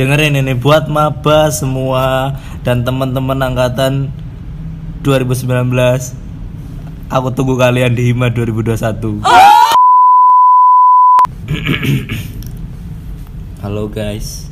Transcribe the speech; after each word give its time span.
dengerin 0.00 0.40
ini 0.40 0.56
buat 0.56 0.88
maba 0.88 1.52
semua 1.52 2.32
dan 2.64 2.88
teman-teman 2.88 3.36
angkatan 3.36 4.08
2019 5.04 5.44
aku 7.12 7.28
tunggu 7.36 7.60
kalian 7.60 7.92
di 7.92 8.08
Hima 8.08 8.32
2021 8.32 8.80
halo 13.60 13.92
guys. 13.92 14.48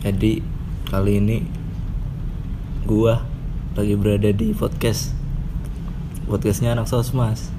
Jadi 0.00 0.40
kali 0.88 1.20
ini 1.20 1.44
gua 2.88 3.28
lagi 3.76 3.92
berada 4.00 4.32
di 4.32 4.56
podcast. 4.56 5.12
Podcastnya 6.24 6.72
anak 6.72 6.88
sosmas. 6.88 7.52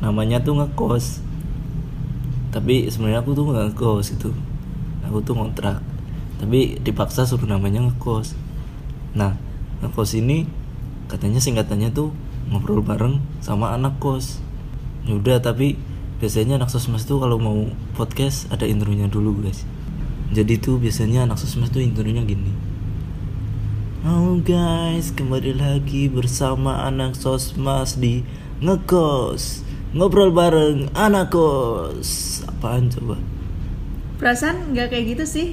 Namanya 0.00 0.40
tuh 0.40 0.64
ngekos. 0.64 1.20
Tapi 2.56 2.88
sebenarnya 2.88 3.20
aku 3.20 3.36
tuh 3.36 3.52
nggak 3.52 3.76
ngekos 3.76 4.16
itu 4.16 4.32
aku 5.12 5.20
tuh 5.20 5.36
ngontrak. 5.36 5.84
Tapi 6.40 6.80
dipaksa 6.80 7.28
suruh 7.28 7.44
namanya 7.44 7.84
ngekos. 7.84 8.32
Nah 9.12 9.36
ngekos 9.84 10.16
ini 10.16 10.48
katanya 11.12 11.38
singkatannya 11.38 11.92
tuh 11.92 12.16
ngobrol 12.48 12.80
bareng 12.80 13.20
sama 13.44 13.76
anak 13.76 14.00
kos. 14.00 14.40
Udah 15.04 15.44
tapi 15.44 15.76
biasanya 16.16 16.56
anak 16.56 16.72
sosmas 16.72 17.04
tuh 17.04 17.20
kalau 17.20 17.36
mau 17.36 17.68
podcast 17.92 18.48
ada 18.48 18.64
intronya 18.64 19.12
dulu 19.12 19.44
guys. 19.44 19.68
Jadi 20.32 20.56
tuh 20.56 20.80
biasanya 20.80 21.28
anak 21.28 21.36
sosmas 21.36 21.68
tuh 21.68 21.84
intronya 21.84 22.24
gini. 22.24 22.72
Halo 24.02 24.42
guys, 24.42 25.14
kembali 25.14 25.54
lagi 25.60 26.10
bersama 26.10 26.88
anak 26.88 27.14
sosmas 27.14 28.00
di 28.00 28.24
ngekos. 28.64 29.62
Ngobrol 29.92 30.32
bareng 30.32 30.88
anak 30.96 31.30
kos. 31.36 32.40
Apaan 32.48 32.88
coba? 32.90 33.20
Perasaan 34.22 34.70
nggak 34.70 34.94
kayak 34.94 35.06
gitu 35.18 35.24
sih. 35.26 35.46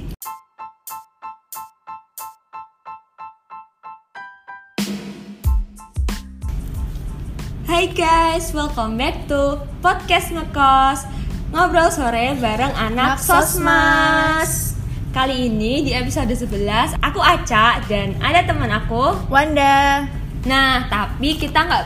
Hai 7.66 7.90
guys, 7.90 8.54
welcome 8.54 8.94
back 8.94 9.26
to 9.26 9.58
podcast 9.82 10.30
ngekos 10.30 11.10
ngobrol 11.50 11.90
sore 11.90 12.38
bareng 12.38 12.70
anak 12.78 13.18
sosmas. 13.18 14.78
Kali 15.18 15.50
ini 15.50 15.90
di 15.90 15.98
episode 15.98 16.30
11 16.30 17.02
aku 17.02 17.26
Aca 17.26 17.82
dan 17.90 18.14
ada 18.22 18.46
teman 18.46 18.70
aku. 18.70 19.18
Wanda. 19.34 20.06
Nah, 20.46 20.86
tapi 20.86 21.42
kita 21.42 21.66
nggak 21.66 21.86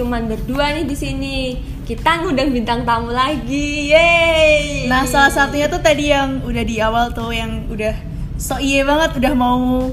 cuman 0.00 0.32
berdua 0.32 0.80
nih 0.80 0.88
di 0.88 0.96
sini. 0.96 1.38
Kita 1.92 2.24
ngundang 2.24 2.56
bintang 2.56 2.88
tamu 2.88 3.12
lagi. 3.12 3.92
Yeay. 3.92 4.88
Nah, 4.88 5.04
salah 5.04 5.28
satunya 5.28 5.68
tuh 5.68 5.76
tadi 5.76 6.08
yang 6.08 6.40
udah 6.40 6.64
di 6.64 6.80
awal 6.80 7.12
tuh 7.12 7.36
yang 7.36 7.68
udah 7.68 7.92
so 8.40 8.56
iye 8.56 8.80
banget 8.80 9.12
udah 9.12 9.36
mau 9.36 9.92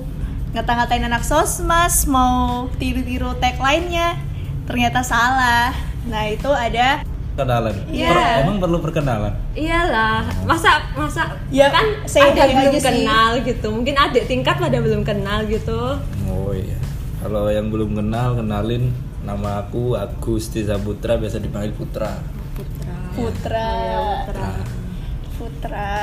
ngata-ngatain 0.55 1.03
anak 1.03 1.27
sosmas, 1.27 2.07
mau 2.07 2.71
tiru-tiru 2.79 3.35
tagline-nya. 3.43 4.15
Ternyata 4.63 5.03
salah. 5.03 5.75
Nah, 6.07 6.23
itu 6.23 6.47
ada 6.47 7.03
Kenalan. 7.35 7.75
Iya. 7.91 8.15
Per- 8.15 8.47
emang 8.47 8.57
perlu 8.63 8.77
perkenalan? 8.79 9.35
Iyalah, 9.51 10.23
masa 10.47 10.79
masa 10.95 11.35
Ya, 11.51 11.67
kan 11.67 11.83
say 12.07 12.23
ada 12.23 12.47
yang 12.47 12.63
belum 12.63 12.75
sih. 12.79 12.87
kenal 12.87 13.43
gitu. 13.43 13.67
Mungkin 13.75 13.95
adik 13.99 14.23
tingkat 14.23 14.55
pada 14.55 14.79
belum 14.79 15.03
kenal 15.03 15.43
gitu. 15.51 15.99
Oh 16.31 16.55
iya. 16.55 16.79
Kalau 17.19 17.51
yang 17.51 17.67
belum 17.67 17.91
kenal, 17.91 18.39
kenalin 18.39 18.95
nama 19.29 19.61
aku 19.61 19.93
Agus 19.93 20.49
Tiza 20.49 20.81
Putra, 20.81 21.21
biasa 21.21 21.37
dipanggil 21.37 21.69
Putra. 21.71 22.17
Putra. 22.57 22.97
Putra. 23.13 23.69
Iya, 23.77 23.99
Putra. 24.25 24.49
Putra. 25.37 25.93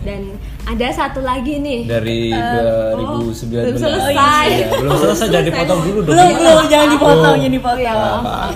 Dan 0.00 0.38
ada 0.64 0.86
satu 0.88 1.20
lagi 1.20 1.58
nih. 1.58 1.90
Dari 1.90 2.30
oh, 2.30 3.26
2019. 3.34 3.50
belum 3.50 3.76
selesai. 3.76 4.46
Iya, 4.48 4.66
belum 4.78 4.96
selesai 4.96 5.26
jadi 5.28 5.50
potong 5.50 5.80
dulu 5.82 5.98
dong. 6.00 6.14
Belum, 6.14 6.30
belum, 6.32 6.64
jangan 6.70 6.88
dipotong, 6.88 7.34
Oh. 7.34 7.36
jangan 7.36 7.52
dipotong. 7.52 7.80
Iya, 7.82 7.92
Ah, 7.92 8.20
maaf. 8.22 8.54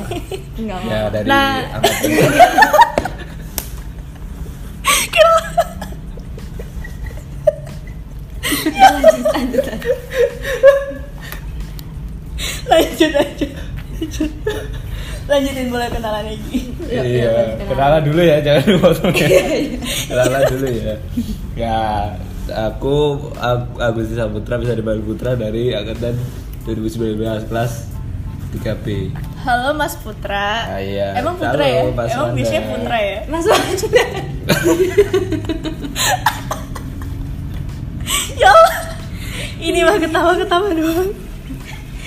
Enggak 0.56 0.78
Ya 0.80 0.98
mau. 1.02 1.08
dari 1.10 1.26
Nah. 1.26 1.50
angkatan 1.66 2.10
lanjut, 12.70 13.10
lanjut. 13.10 13.14
lanjut. 13.14 13.55
Lanjutin 15.26 15.68
boleh 15.68 15.88
kenalan 15.90 16.22
lagi. 16.24 16.70
Iya, 16.86 17.58
kenalan 17.60 18.02
dulu 18.02 18.20
ya, 18.20 18.38
jangan 18.38 18.62
dipotong 18.64 19.10
ya. 19.12 19.28
kenalan 20.06 20.42
dulu 20.48 20.66
ya. 20.70 20.94
Ya, 21.52 21.78
aku 22.70 22.96
Ag- 23.34 23.74
Agus 23.76 24.06
Saputra 24.08 24.54
bisa 24.54 24.72
dipanggil 24.72 25.02
Putra 25.02 25.34
dari 25.34 25.74
angkatan 25.74 26.14
2019 26.62 27.18
kelas 27.44 27.90
3B. 28.54 29.10
Halo 29.42 29.74
Mas 29.74 29.98
Putra. 29.98 30.62
Ah, 30.68 30.78
iya. 30.78 31.10
Emang 31.14 31.34
Putra 31.34 31.58
Halo, 31.58 31.66
ya? 31.66 31.82
Mas 31.90 32.06
Emang 32.08 32.22
Wanda. 32.24 32.36
biasanya 32.38 32.62
Putra 32.64 32.96
ya? 32.96 33.18
Mas 33.26 33.44
Wanda. 33.44 34.04
ya 38.36 38.48
Allah. 38.48 38.74
Ini 39.56 39.78
mah 39.82 39.98
ketawa-ketawa 39.98 40.68
doang. 40.70 41.10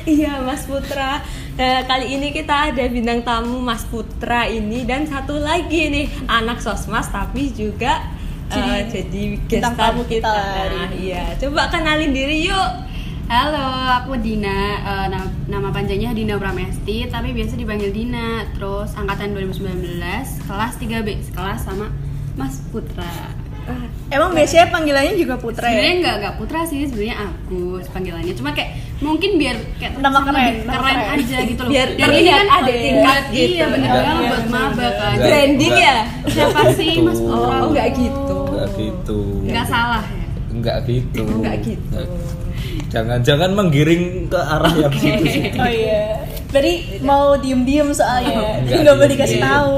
Iya 0.06 0.40
Mas 0.40 0.64
Putra. 0.64 1.20
Nah, 1.60 1.84
kali 1.84 2.16
ini 2.16 2.32
kita 2.32 2.72
ada 2.72 2.88
bintang 2.88 3.20
tamu 3.20 3.60
Mas 3.60 3.84
Putra 3.84 4.48
ini 4.48 4.88
dan 4.88 5.04
satu 5.04 5.44
lagi 5.44 5.92
nih 5.92 6.08
anak 6.24 6.64
sosmas 6.64 7.12
tapi 7.12 7.52
juga 7.52 8.00
Jadi 8.48 8.72
eh, 8.72 8.84
jadi 8.88 9.22
bintang 9.44 9.76
gestar 9.76 9.92
tamu 9.92 10.08
kita 10.08 10.32
hari 10.32 10.80
Nah, 10.80 10.92
iya, 10.96 11.36
coba 11.36 11.68
kenalin 11.68 12.16
diri 12.16 12.48
yuk. 12.48 12.88
Halo, 13.28 13.68
aku 13.92 14.16
Dina. 14.24 14.80
Eh, 14.80 15.06
nama, 15.12 15.28
nama 15.52 15.68
panjangnya 15.76 16.16
Dina 16.16 16.40
Pramesti, 16.40 17.12
tapi 17.12 17.36
biasa 17.36 17.60
dipanggil 17.60 17.92
Dina. 17.92 18.48
Terus 18.56 18.96
angkatan 18.96 19.36
2019, 19.36 20.40
kelas 20.48 20.74
3B, 20.80 21.08
kelas 21.36 21.60
sama 21.68 21.92
Mas 22.40 22.64
Putra. 22.72 23.36
Emang 24.10 24.34
biasanya 24.34 24.74
panggilannya 24.74 25.14
juga 25.14 25.38
Putra 25.38 25.70
Sebenarnya 25.70 25.94
ya? 25.94 26.00
nggak 26.02 26.16
nggak 26.24 26.36
Putra 26.42 26.60
sih, 26.66 26.88
sebenarnya 26.90 27.16
Agus 27.22 27.86
panggilannya. 27.94 28.34
Cuma 28.34 28.56
kayak 28.58 28.89
mungkin 29.00 29.40
biar 29.40 29.56
kayak 29.80 29.94
Nama 29.96 30.12
terkesan 30.12 30.36
keren, 30.36 30.56
keren, 30.68 30.98
keren. 31.00 31.20
aja 31.24 31.38
gitu 31.48 31.62
loh. 31.64 31.72
Biar 31.72 31.88
Dan 31.96 32.10
ini 32.12 32.30
kan 32.30 32.48
adik 32.52 32.76
oh, 32.76 32.80
tingkat 32.84 33.24
iya, 33.24 33.32
gitu. 33.32 33.54
Iya, 33.56 33.66
bener 33.72 33.88
Enggak, 33.88 34.04
banget 34.04 34.20
iya, 34.20 34.30
buat 34.30 34.46
maba 34.52 34.88
kan. 34.92 35.12
Enggak, 35.16 35.28
Branding 35.28 35.74
enggak. 35.74 35.88
ya? 35.88 35.98
Siapa 36.28 36.62
sih 36.76 36.90
gitu. 36.92 37.08
Mas 37.08 37.20
Putra? 37.24 37.56
Oh, 37.56 37.68
nggak 37.72 37.90
gitu. 37.96 38.38
Enggak 38.50 38.70
gitu. 38.76 39.20
Nggak 39.48 39.66
salah 39.72 40.04
ya. 40.04 40.26
Enggak 40.52 40.78
gitu. 40.84 41.24
Enggak 41.24 41.56
gitu. 41.64 42.02
Jangan-jangan 42.90 43.50
menggiring 43.54 44.04
ke 44.28 44.40
arah 44.40 44.74
yang 44.76 44.94
situ 44.98 45.24
sih. 45.30 45.44
Oh 45.56 45.70
iya. 45.70 46.04
Berarti 46.50 46.74
mau 47.06 47.38
diem-diem 47.40 47.90
soalnya. 47.96 48.60
Enggak 48.66 48.80
Nggak 48.84 48.96
mau 48.96 49.00
diem-diem. 49.00 49.12
dikasih 49.16 49.40
tahu. 49.40 49.76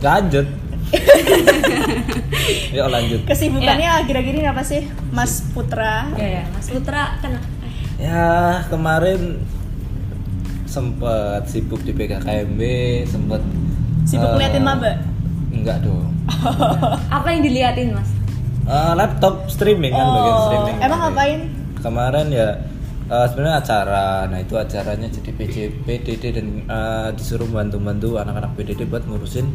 Lanjut. 0.00 0.46
Yuk 2.76 2.86
lanjut. 2.90 3.20
Kesibukannya 3.24 3.88
akhir-akhir 4.04 4.34
ini 4.34 4.46
apa 4.46 4.62
sih, 4.66 4.82
Mas 5.14 5.46
Putra? 5.54 6.10
Ya 6.18 6.42
ya, 6.42 6.44
Mas 6.50 6.66
Putra 6.66 7.14
kenal. 7.22 7.40
Ya 8.00 8.64
kemarin 8.72 9.44
sempat 10.64 11.44
sibuk 11.44 11.84
di 11.84 11.92
PKKMB, 11.92 12.60
sempat 13.04 13.44
Sibuk 14.08 14.24
eh, 14.24 14.32
ngeliatin 14.40 14.64
maba? 14.64 14.92
Enggak 15.52 15.84
dong. 15.84 16.08
Apa 17.20 17.28
yang 17.30 17.42
diliatin 17.44 17.92
Mas? 17.92 18.10
Eh, 18.64 18.92
laptop 18.96 19.50
streaming 19.52 19.92
kan 19.92 20.06
bagian 20.08 20.36
streaming. 20.48 20.76
Oh, 20.80 20.86
emang 20.86 21.00
ngapain? 21.04 21.40
Kemarin 21.84 22.26
ya 22.32 22.48
eh, 23.10 23.26
sebenarnya 23.28 23.56
acara. 23.60 24.06
Nah, 24.30 24.38
itu 24.40 24.54
acaranya 24.56 25.08
jadi 25.12 25.30
PJ, 25.36 25.56
PDD 25.84 26.24
dan 26.32 26.46
eh, 26.64 27.08
disuruh 27.12 27.46
bantu-bantu 27.50 28.16
anak-anak 28.16 28.56
PDD 28.56 28.88
buat 28.88 29.04
ngurusin 29.04 29.46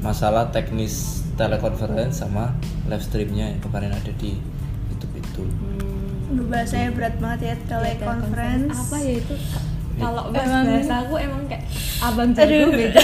masalah 0.00 0.48
teknis 0.48 1.20
telekonferensi 1.36 2.24
sama 2.24 2.56
live 2.88 3.04
streamnya 3.04 3.52
yang 3.52 3.60
kemarin 3.60 3.92
ada 3.92 4.12
di 4.16 4.38
YouTube 4.88 5.14
itu. 5.20 5.44
Aduh, 5.44 5.89
bahasanya 6.46 6.90
berat 6.92 7.14
banget 7.18 7.40
ya 7.42 7.54
teleconference. 7.66 8.78
Apa 8.88 8.96
ya 8.98 9.12
itu? 9.18 9.34
Kalau 10.00 10.32
Emang- 10.32 10.64
bahasa 10.64 10.94
aku 11.04 11.14
emang 11.18 11.42
kayak 11.44 11.64
abang 12.00 12.30
jago 12.32 12.48
Aduh. 12.48 12.72
beda 12.72 13.00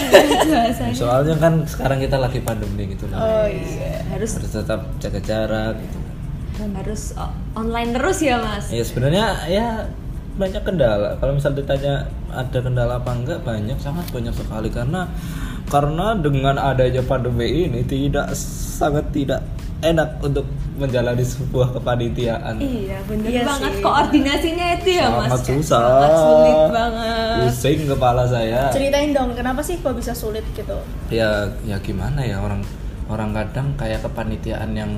bahasanya. 0.49 0.94
Soalnya 0.96 1.34
kan 1.37 1.52
sekarang 1.62 1.99
kita 1.99 2.17
lagi 2.17 2.40
pandemi 2.40 2.88
gitu 2.88 3.05
loh. 3.06 3.19
Oh 3.19 3.44
iya. 3.44 4.00
Harus 4.08 4.40
Harus 4.40 4.52
tetap 4.55 4.81
jaga 4.96 5.20
jarak 5.20 5.75
gitu. 5.76 5.99
harus 6.56 7.12
o- 7.14 7.37
online 7.52 7.93
terus 7.93 8.25
ya 8.25 8.40
Mas. 8.40 8.73
Ya 8.73 8.81
sebenarnya 8.81 9.26
ya 9.44 9.67
banyak 10.37 10.64
kendala. 10.64 11.20
Kalau 11.20 11.37
misal 11.37 11.52
ditanya 11.52 12.08
ada 12.32 12.58
kendala 12.61 12.96
apa 12.96 13.12
enggak, 13.12 13.44
banyak 13.44 13.76
sangat 13.76 14.08
banyak 14.08 14.32
sekali 14.32 14.73
karena 14.73 15.05
karena 15.69 16.17
dengan 16.17 16.56
adanya 16.56 17.05
pandemi 17.05 17.69
ini 17.69 17.84
tidak 17.84 18.32
sangat 18.32 19.05
tidak 19.12 19.44
enak 19.78 20.20
untuk 20.20 20.44
menjalani 20.75 21.20
sebuah 21.23 21.73
kepanitiaan. 21.73 22.56
Iya 22.56 22.96
bener 23.05 23.28
Iya 23.28 23.43
banget 23.44 23.73
sih. 23.73 23.82
koordinasinya 23.82 24.67
itu 24.75 24.88
ya 24.94 25.06
mas 25.11 25.28
Sangat 25.31 25.44
susah. 25.46 25.81
sangat 25.82 26.12
sulit 26.14 26.56
banget 26.70 27.38
Pusing 27.43 27.81
kepala 27.87 28.23
saya. 28.25 28.61
Ceritain 28.70 29.11
dong, 29.11 29.31
kenapa 29.32 29.61
sih 29.61 29.76
kok 29.76 29.93
bisa 29.93 30.12
sulit 30.12 30.44
gitu? 30.50 30.76
Ya 31.08 31.28
ya 31.62 31.76
gimana 31.78 32.20
ya 32.20 32.38
orang 32.38 32.64
orang 33.06 33.31
kadang 33.32 33.69
kayak 33.76 34.00
kepanitiaan 34.00 34.73
yang 34.73 34.93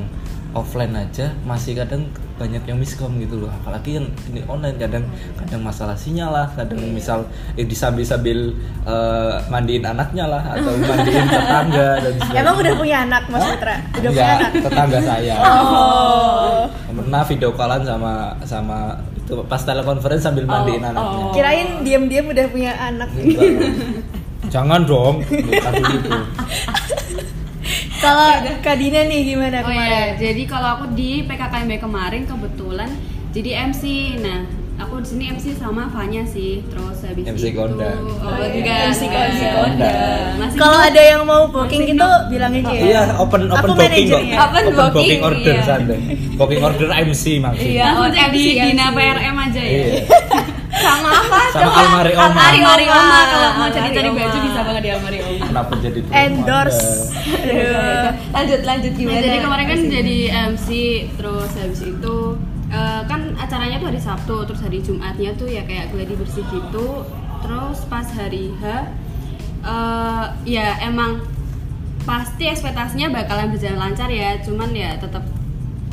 offline 0.51 0.97
aja 0.97 1.29
masih 1.45 1.77
kadang 1.77 2.09
banyak 2.35 2.63
yang 2.65 2.79
miskom 2.79 3.19
gitu 3.19 3.37
loh 3.37 3.51
apalagi 3.53 3.99
yang 3.99 4.07
ini 4.27 4.41
online 4.47 4.79
kadang 4.79 5.05
kadang 5.37 5.61
masalah 5.61 5.93
sinyal 5.93 6.31
lah 6.31 6.47
kadang 6.55 6.79
misal 6.89 7.27
eh, 7.53 7.67
disambil 7.67 8.01
sambil 8.03 8.39
eh, 8.83 9.35
mandiin 9.47 9.83
anaknya 9.83 10.25
lah 10.25 10.43
atau 10.49 10.73
mandiin 10.73 11.27
tetangga 11.35 11.89
dan 11.99 12.13
sebagainya. 12.15 12.41
Emang 12.41 12.55
udah 12.57 12.73
punya 12.75 12.97
anak 13.03 13.23
Mas 13.27 13.45
Putra? 13.45 13.77
Udah 13.93 14.09
punya 14.09 14.09
Enggak, 14.09 14.39
anak? 14.41 14.53
tetangga 14.65 14.99
saya 15.03 15.35
Oh. 15.43 16.61
pernah 16.89 17.23
video 17.23 17.51
callan 17.53 17.83
sama 17.83 18.13
sama 18.43 18.79
itu 19.15 19.35
pas 19.45 19.61
telekonferensi 19.61 20.25
sambil 20.25 20.45
mandiin 20.45 20.81
Oh, 20.81 20.89
anaknya 20.89 21.19
oh. 21.21 21.33
Kirain 21.33 21.69
diam-diam 21.83 22.27
udah 22.29 22.47
punya 22.49 22.73
anak. 22.75 23.09
Enggak. 23.13 23.53
jangan 24.49 24.81
dong 24.83 25.21
begitu 25.29 26.09
Kalau 27.99 28.29
Kak 28.65 28.77
Dina 28.77 29.03
nih 29.05 29.21
gimana 29.27 29.59
Oh 29.59 29.67
kemarin? 29.67 29.89
iya, 29.89 30.03
jadi 30.17 30.43
kalau 30.45 30.69
aku 30.75 30.85
di 30.93 31.23
PKKMB 31.23 31.73
kemarin 31.79 32.23
kebetulan 32.25 32.91
jadi 33.29 33.69
MC. 33.69 33.83
Nah, 34.19 34.41
aku 34.79 35.03
di 35.03 35.09
sini 35.09 35.25
MC 35.31 35.53
sama 35.53 35.87
Fanya 35.89 36.23
sih. 36.25 36.63
Terus 36.65 36.99
habis 37.03 37.25
MC 37.25 37.45
itu 37.45 37.55
Kondan. 37.55 37.99
Oh, 37.99 38.25
Oh, 38.25 38.39
iya, 38.39 38.49
enggak, 38.55 38.79
MC. 38.89 39.03
Masih 40.39 40.57
Kalau 40.57 40.79
ada 40.79 41.03
yang 41.03 41.23
mau 41.23 41.47
booking 41.47 41.83
gitu 41.85 41.99
belum. 41.99 42.31
bilang 42.31 42.53
aja 42.53 42.71
ya. 42.71 42.81
Iya, 42.81 43.03
open 43.19 43.41
open 43.47 43.59
Aku 43.59 43.67
booking 43.69 44.07
kok. 44.07 44.21
manajernya. 44.23 44.37
Open 44.39 44.63
booking, 44.65 44.95
booking, 44.95 45.21
order 45.21 45.53
iya. 45.53 45.63
santai. 45.63 45.99
Booking 46.35 46.61
order 46.63 46.89
MC 46.89 47.25
maksudnya. 47.39 47.85
Iya. 47.85 47.87
cek 48.09 48.29
di 48.31 48.43
MC. 48.47 48.59
Dina 48.63 48.87
PRM 48.95 49.37
aja 49.37 49.61
ya. 49.61 49.69
Iya. 49.69 49.87
sama 50.81 51.11
apa 51.11 51.39
Sama 51.51 51.73
Almari 51.75 52.13
Oma. 52.15 52.25
Almari 52.29 52.59
Almari 52.59 52.87
Oma 52.87 52.99
Oma 52.99 53.21
kalau 53.25 53.49
mau 53.49 53.67
Almari 53.67 53.77
cari-cari 53.77 54.09
Oma. 54.09 54.19
baju 54.19 54.39
bisa 54.41 54.61
banget 54.63 54.83
di 54.83 54.91
Almari 54.91 55.19
Oma. 55.21 55.45
Kenapa 55.47 55.73
jadi? 55.79 55.99
Endorse. 56.25 56.89
Lanjut 58.31 58.61
lanjut 58.63 58.93
Nah, 58.93 58.99
gimana 58.99 59.21
jadi 59.21 59.39
kemarin 59.41 59.67
kan 59.67 59.79
Masih. 59.79 59.91
jadi 59.91 60.19
MC 60.53 60.69
terus 61.15 61.51
habis 61.55 61.81
itu 61.83 62.17
eh, 62.69 63.01
kan 63.05 63.21
acaranya 63.37 63.77
tuh 63.79 63.89
hari 63.89 64.01
Sabtu 64.01 64.37
terus 64.45 64.61
hari 64.61 64.79
Jumatnya 64.81 65.31
tuh 65.35 65.49
ya 65.49 65.63
kayak 65.65 65.91
gladi 65.91 66.15
bersih 66.15 66.45
gitu 66.49 66.87
terus 67.39 67.79
pas 67.87 68.07
hari 68.13 68.51
H 68.57 68.65
eh, 69.63 70.25
ya 70.47 70.79
emang 70.83 71.23
pasti 72.03 72.49
ekspektasinya 72.49 73.13
bakalan 73.13 73.53
berjalan 73.53 73.79
lancar 73.79 74.09
ya 74.09 74.41
cuman 74.41 74.73
ya 74.73 74.97
tetap 74.97 75.21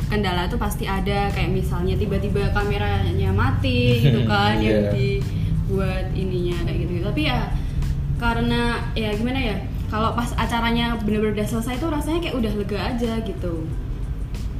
kendala 0.06 0.46
tuh 0.46 0.56
pasti 0.56 0.84
ada 0.84 1.28
kayak 1.28 1.50
misalnya 1.50 1.94
tiba-tiba 1.94 2.50
kameranya 2.50 3.30
mati 3.30 3.98
gitu 4.00 4.22
kan 4.24 4.58
yang 4.58 4.86
Iya. 4.86 4.92
dibuat 4.92 6.06
ininya 6.12 6.56
kayak 6.62 6.78
gitu 6.80 6.92
tapi 7.02 7.22
ya 7.24 7.50
karena 8.16 8.60
ya 8.92 9.10
gimana 9.12 9.40
ya 9.40 9.56
kalau 9.86 10.12
pas 10.12 10.30
acaranya 10.34 10.94
bener-bener 10.98 11.34
udah 11.34 11.48
selesai 11.48 11.76
tuh 11.76 11.90
rasanya 11.90 12.18
kayak 12.20 12.36
udah 12.36 12.52
lega 12.54 12.78
aja 12.86 13.12
gitu 13.20 13.66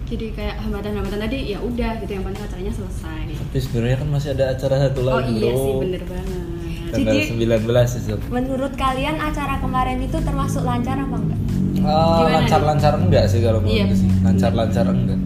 jadi 0.06 0.26
kayak 0.32 0.54
hambatan-hambatan 0.60 1.18
tadi 1.20 1.38
ya 1.48 1.58
udah 1.58 1.98
gitu 1.98 2.10
yang 2.12 2.22
penting 2.22 2.42
acaranya 2.42 2.72
selesai 2.72 3.22
Tapi 3.40 3.58
sebenarnya 3.58 3.96
kan 3.98 4.08
masih 4.08 4.28
ada 4.32 4.44
acara 4.52 4.74
satu 4.80 4.98
oh 5.00 5.06
lagi, 5.12 5.32
iya 5.32 5.50
Bro. 5.50 5.58
sih 5.58 5.72
bener 5.80 6.02
banget 6.04 6.42
Tanggal 6.86 7.12
Jadi- 7.12 7.26
19 7.34 7.90
itu. 7.98 8.14
menurut 8.28 8.72
kalian 8.72 9.16
acara 9.18 9.58
kemarin 9.58 9.98
itu 10.00 10.16
termasuk 10.16 10.62
lancar 10.62 10.96
apa 10.96 11.16
enggak 11.16 11.40
Gimana 11.76 12.30
lancar-lancar 12.36 12.92
enggak 12.96 13.24
sih 13.26 13.38
kalau 13.40 13.58
menurut 13.58 13.78
Iya. 13.84 13.94
sih. 13.94 14.10
Lancar-lancar 14.20 14.86
enggak. 14.88 15.18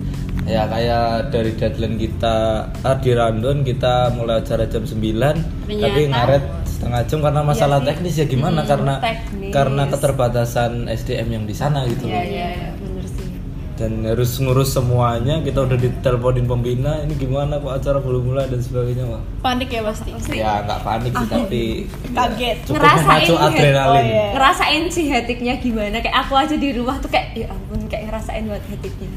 Ya 0.50 0.67
kayak 0.67 1.05
dari 1.31 1.55
deadline 1.55 1.94
kita 1.97 2.35
ah, 2.76 2.97
di 2.97 3.11
rundown 3.12 3.62
kita 3.62 3.94
mulai 4.11 4.38
acara 4.38 4.67
jam 4.67 4.82
9 4.82 4.91
tapi 4.91 5.38
Ternyata- 5.70 6.11
ngaret 6.11 6.44
setengah 6.67 7.00
jam 7.05 7.19
karena 7.20 7.41
masalah 7.44 7.76
Iya 7.76 7.82
sih. 7.82 7.88
teknis 7.93 8.14
ya 8.17 8.26
gimana 8.26 8.61
Hmm, 8.61 8.69
karena 8.69 8.94
teknis. 8.99 9.52
karena 9.52 9.82
keterbatasan 9.87 10.73
SDM 10.87 11.29
yang 11.31 11.44
di 11.44 11.52
sana 11.52 11.85
gitu 11.85 12.05
iya 12.05 12.17
loh. 12.17 12.25
iya 12.26 12.47
iya, 12.50 12.69
bener 12.75 13.05
sih 13.06 13.29
dan 13.76 13.93
harus 14.02 14.31
ngurus 14.37 14.70
semuanya 14.70 15.38
kita 15.38 15.61
udah 15.61 15.76
diteleponin 15.76 16.44
pembina 16.44 16.99
ini 16.99 17.14
gimana 17.14 17.56
kok 17.56 17.75
acara 17.75 17.99
belum 17.99 18.23
mulai 18.26 18.44
dan 18.44 18.58
sebagainya 18.58 19.05
wah 19.06 19.23
Panik 19.41 19.70
ya 19.70 19.81
pasti. 19.82 20.11
ya 20.31 20.52
nggak 20.62 20.81
panik 20.82 21.12
sih 21.14 21.29
tapi 21.31 21.62
Kaget. 22.11 22.56
cukup 22.64 22.76
Ngerasain 22.76 23.25
ya? 23.25 23.38
adrenalin 23.41 23.94
Oh, 23.94 24.02
iya. 24.02 24.26
ngerasain 24.32 24.85
sih 24.88 25.05
hetiknya 25.06 25.55
gimana 25.56 25.97
kayak 25.97 26.17
aku 26.19 26.35
aja 26.35 26.55
di 26.55 26.69
rumah 26.73 26.97
tuh 26.99 27.08
kayak 27.08 27.32
ya 27.35 27.47
ampun 27.47 27.81
kayak 27.87 28.08
ngerasain 28.08 28.44
buat 28.44 28.64
hetiknya 28.67 29.08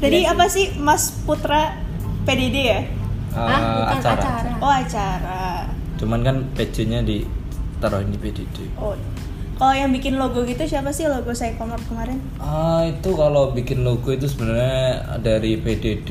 Tadi 0.00 0.16
Iya 0.16 0.22
sih. 0.22 0.32
apa 0.32 0.44
sih 0.46 0.66
Mas 0.76 1.12
Putra 1.22 1.76
PDD 2.24 2.56
ya? 2.58 2.80
Ah, 3.30 3.46
ah 3.46 3.60
bukan 3.86 3.98
acara. 4.00 4.16
acara, 4.16 4.50
Oh 4.58 4.72
acara. 4.72 5.42
cuman 5.94 6.20
kan 6.20 6.36
pc-nya 6.54 7.00
ditaruhin 7.00 8.08
di 8.08 8.16
PDD 8.16 8.56
Oh. 8.74 8.96
Kalau 9.54 9.76
yang 9.76 9.92
bikin 9.92 10.16
logo 10.16 10.40
gitu 10.42 10.64
siapa 10.64 10.88
sih 10.88 11.04
logo 11.04 11.30
saya 11.30 11.52
komar 11.54 11.76
kemarin? 11.84 12.16
Ah 12.38 12.80
itu 12.82 13.12
kalau 13.12 13.52
bikin 13.52 13.84
logo 13.84 14.08
itu 14.08 14.24
sebenarnya 14.24 14.80
dari 15.20 15.54
PDD 15.54 16.10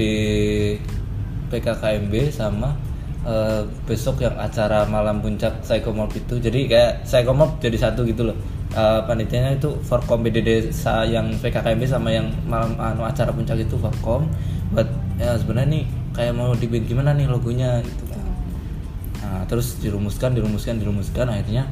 PKKMB 1.50 2.13
sama 2.30 2.77
eh, 3.21 3.65
besok 3.83 4.21
yang 4.21 4.38
acara 4.38 4.86
malam 4.86 5.19
puncak 5.19 5.59
Psychomorph 5.59 6.13
itu 6.13 6.38
jadi 6.38 6.59
kayak 6.63 6.91
Psychomorph 7.03 7.57
jadi 7.57 7.77
satu 7.80 8.06
gitu 8.06 8.30
loh 8.30 8.38
Eh, 8.79 8.99
panitianya 9.03 9.59
itu 9.59 9.69
Forkom 9.83 10.23
sa- 10.71 11.03
yang 11.03 11.27
PKKMB 11.35 11.83
sama 11.83 12.15
yang 12.15 12.31
malam 12.47 12.79
anu 12.79 13.03
acara 13.03 13.35
puncak 13.35 13.59
itu 13.59 13.75
Forkom 13.75 14.23
buat 14.71 14.87
ya 15.19 15.35
sebenarnya 15.35 15.67
nih 15.67 15.83
kayak 16.15 16.33
mau 16.37 16.55
dibikin 16.55 16.95
gimana 16.95 17.11
nih 17.11 17.27
logonya 17.27 17.83
gitu 17.83 18.03
kan. 18.07 18.23
Nah, 19.19 19.41
terus 19.51 19.75
dirumuskan, 19.83 20.31
dirumuskan, 20.31 20.79
dirumuskan 20.79 21.27
akhirnya 21.27 21.67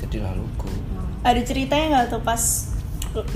jadilah 0.00 0.32
logo. 0.32 0.70
Ada 1.20 1.44
ceritanya 1.44 1.86
nggak 1.92 2.06
tuh 2.16 2.22
pas 2.24 2.40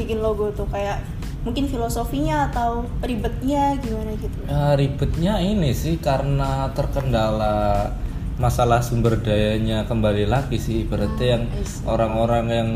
bikin 0.01 0.25
logo 0.25 0.49
tuh 0.57 0.65
kayak 0.73 1.05
mungkin 1.45 1.69
filosofinya 1.69 2.49
atau 2.49 2.89
ribetnya 3.05 3.77
gimana 3.85 4.17
gitu? 4.17 4.39
Ya, 4.49 4.73
ribetnya 4.81 5.35
ini 5.45 5.77
sih 5.77 6.01
karena 6.01 6.73
terkendala 6.73 7.93
masalah 8.35 8.83
sumber 8.83 9.23
dayanya 9.23 9.87
kembali 9.87 10.27
lagi 10.27 10.59
sih. 10.59 10.87
Berarti 10.87 11.25
yang 11.25 11.43
orang-orang 11.87 12.45
yang 12.51 12.71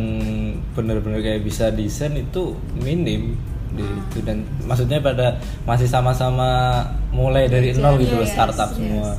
benar-benar 0.74 1.22
kayak 1.22 1.42
bisa 1.42 1.74
desain 1.74 2.14
itu 2.14 2.54
minim 2.78 3.34
di 3.74 3.84
itu. 3.84 4.18
Dan 4.22 4.46
maksudnya 4.64 5.02
pada 5.02 5.42
masih 5.66 5.90
sama-sama 5.90 6.82
mulai 7.10 7.50
dari 7.50 7.74
nol 7.74 7.98
gitu 7.98 8.18
loh 8.18 8.26
yes, 8.26 8.34
startup 8.34 8.70
yes. 8.72 8.76
semua. 8.78 9.10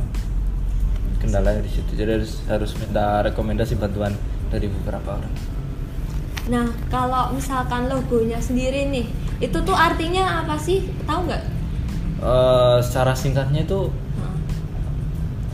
kendalanya 1.19 1.59
di 1.59 1.71
situ. 1.75 1.91
Jadi 1.99 2.11
harus 2.15 2.39
harus 2.47 2.71
minta 2.79 3.19
rekomendasi 3.27 3.75
bantuan 3.75 4.15
dari 4.47 4.71
beberapa 4.71 5.19
orang. 5.19 5.33
Nah 6.47 6.71
kalau 6.87 7.35
misalkan 7.35 7.91
logonya 7.91 8.39
sendiri 8.39 8.87
nih 8.87 9.05
itu 9.43 9.57
tuh 9.59 9.75
artinya 9.75 10.47
apa 10.47 10.55
sih? 10.55 10.87
Tahu 11.03 11.19
nggak? 11.27 11.43
Eh, 12.23 12.77
secara 12.79 13.11
singkatnya 13.11 13.67
itu 13.67 13.91
Nah, 13.91 14.08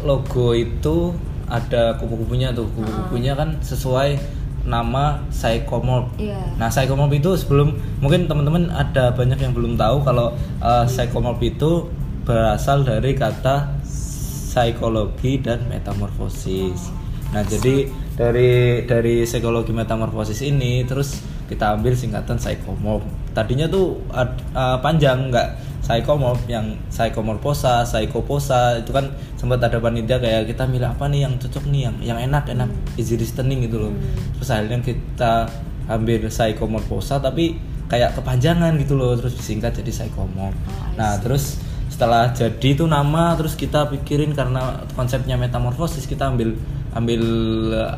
logo 0.06 0.54
itu 0.54 1.12
ada 1.50 1.98
kupu-kupunya 1.98 2.54
tuh 2.54 2.70
kupu-kupunya 2.74 3.34
kan 3.34 3.58
sesuai 3.62 4.18
nama 4.66 5.22
Psychomorph. 5.30 6.18
Iya. 6.18 6.58
Nah 6.58 6.70
Psychomorph 6.74 7.14
itu 7.14 7.38
sebelum 7.38 7.78
mungkin 8.02 8.26
teman-teman 8.26 8.74
ada 8.74 9.14
banyak 9.14 9.38
yang 9.38 9.54
belum 9.54 9.78
tahu 9.78 10.02
kalau 10.02 10.34
uh, 10.62 10.86
Psychomorph 10.90 11.42
itu 11.46 11.90
berasal 12.26 12.82
dari 12.82 13.14
kata 13.14 13.78
psikologi 13.86 15.38
dan 15.44 15.70
metamorfosis. 15.70 16.90
Nah 17.30 17.46
jadi 17.46 17.92
dari 18.16 18.82
dari 18.88 19.28
psikologi 19.28 19.76
metamorfosis 19.76 20.42
ini 20.42 20.82
terus 20.88 21.22
kita 21.46 21.78
ambil 21.78 21.94
singkatan 21.94 22.42
psychomorph. 22.42 23.06
Tadinya 23.38 23.70
tuh 23.70 24.02
uh, 24.10 24.80
panjang 24.82 25.30
nggak 25.30 25.75
psychomorph 25.86 26.42
yang 26.50 26.74
psychomorphosa, 26.90 27.86
psychoposa 27.86 28.82
itu 28.82 28.90
kan 28.90 29.14
sempat 29.38 29.62
ada 29.62 29.78
panitia 29.78 30.18
kayak 30.18 30.50
kita 30.50 30.66
milih 30.66 30.90
apa 30.90 31.06
nih 31.06 31.30
yang 31.30 31.38
cocok 31.38 31.70
nih 31.70 31.82
yang 31.86 31.96
yang 32.02 32.18
enak 32.26 32.50
enak 32.50 32.70
easy 32.98 33.14
listening 33.14 33.62
gitu 33.70 33.78
loh. 33.78 33.94
Terus 34.42 34.50
akhirnya 34.50 34.82
kita 34.82 35.46
ambil 35.86 36.26
psychomorphosa 36.26 37.22
tapi 37.22 37.62
kayak 37.86 38.18
kepanjangan 38.18 38.74
gitu 38.82 38.98
loh 38.98 39.14
terus 39.14 39.38
disingkat 39.38 39.78
jadi 39.78 39.94
psychomorph. 39.94 40.58
Oh, 40.58 40.98
nah, 40.98 41.22
terus 41.22 41.62
setelah 41.86 42.34
jadi 42.34 42.68
itu 42.74 42.90
nama 42.90 43.38
terus 43.38 43.54
kita 43.54 43.86
pikirin 43.94 44.34
karena 44.34 44.82
konsepnya 44.98 45.38
metamorfosis 45.38 46.10
kita 46.10 46.34
ambil 46.34 46.58
ambil 46.98 47.22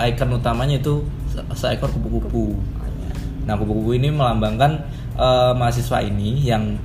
icon 0.04 0.36
utamanya 0.36 0.76
itu 0.76 1.08
se- 1.32 1.48
seekor 1.56 1.88
kupu-kupu. 1.96 2.52
Nah, 3.48 3.56
kupu-kupu 3.56 3.96
ini 3.96 4.12
melambangkan 4.12 4.84
eh, 5.16 5.54
mahasiswa 5.56 6.04
ini 6.04 6.44
yang 6.44 6.76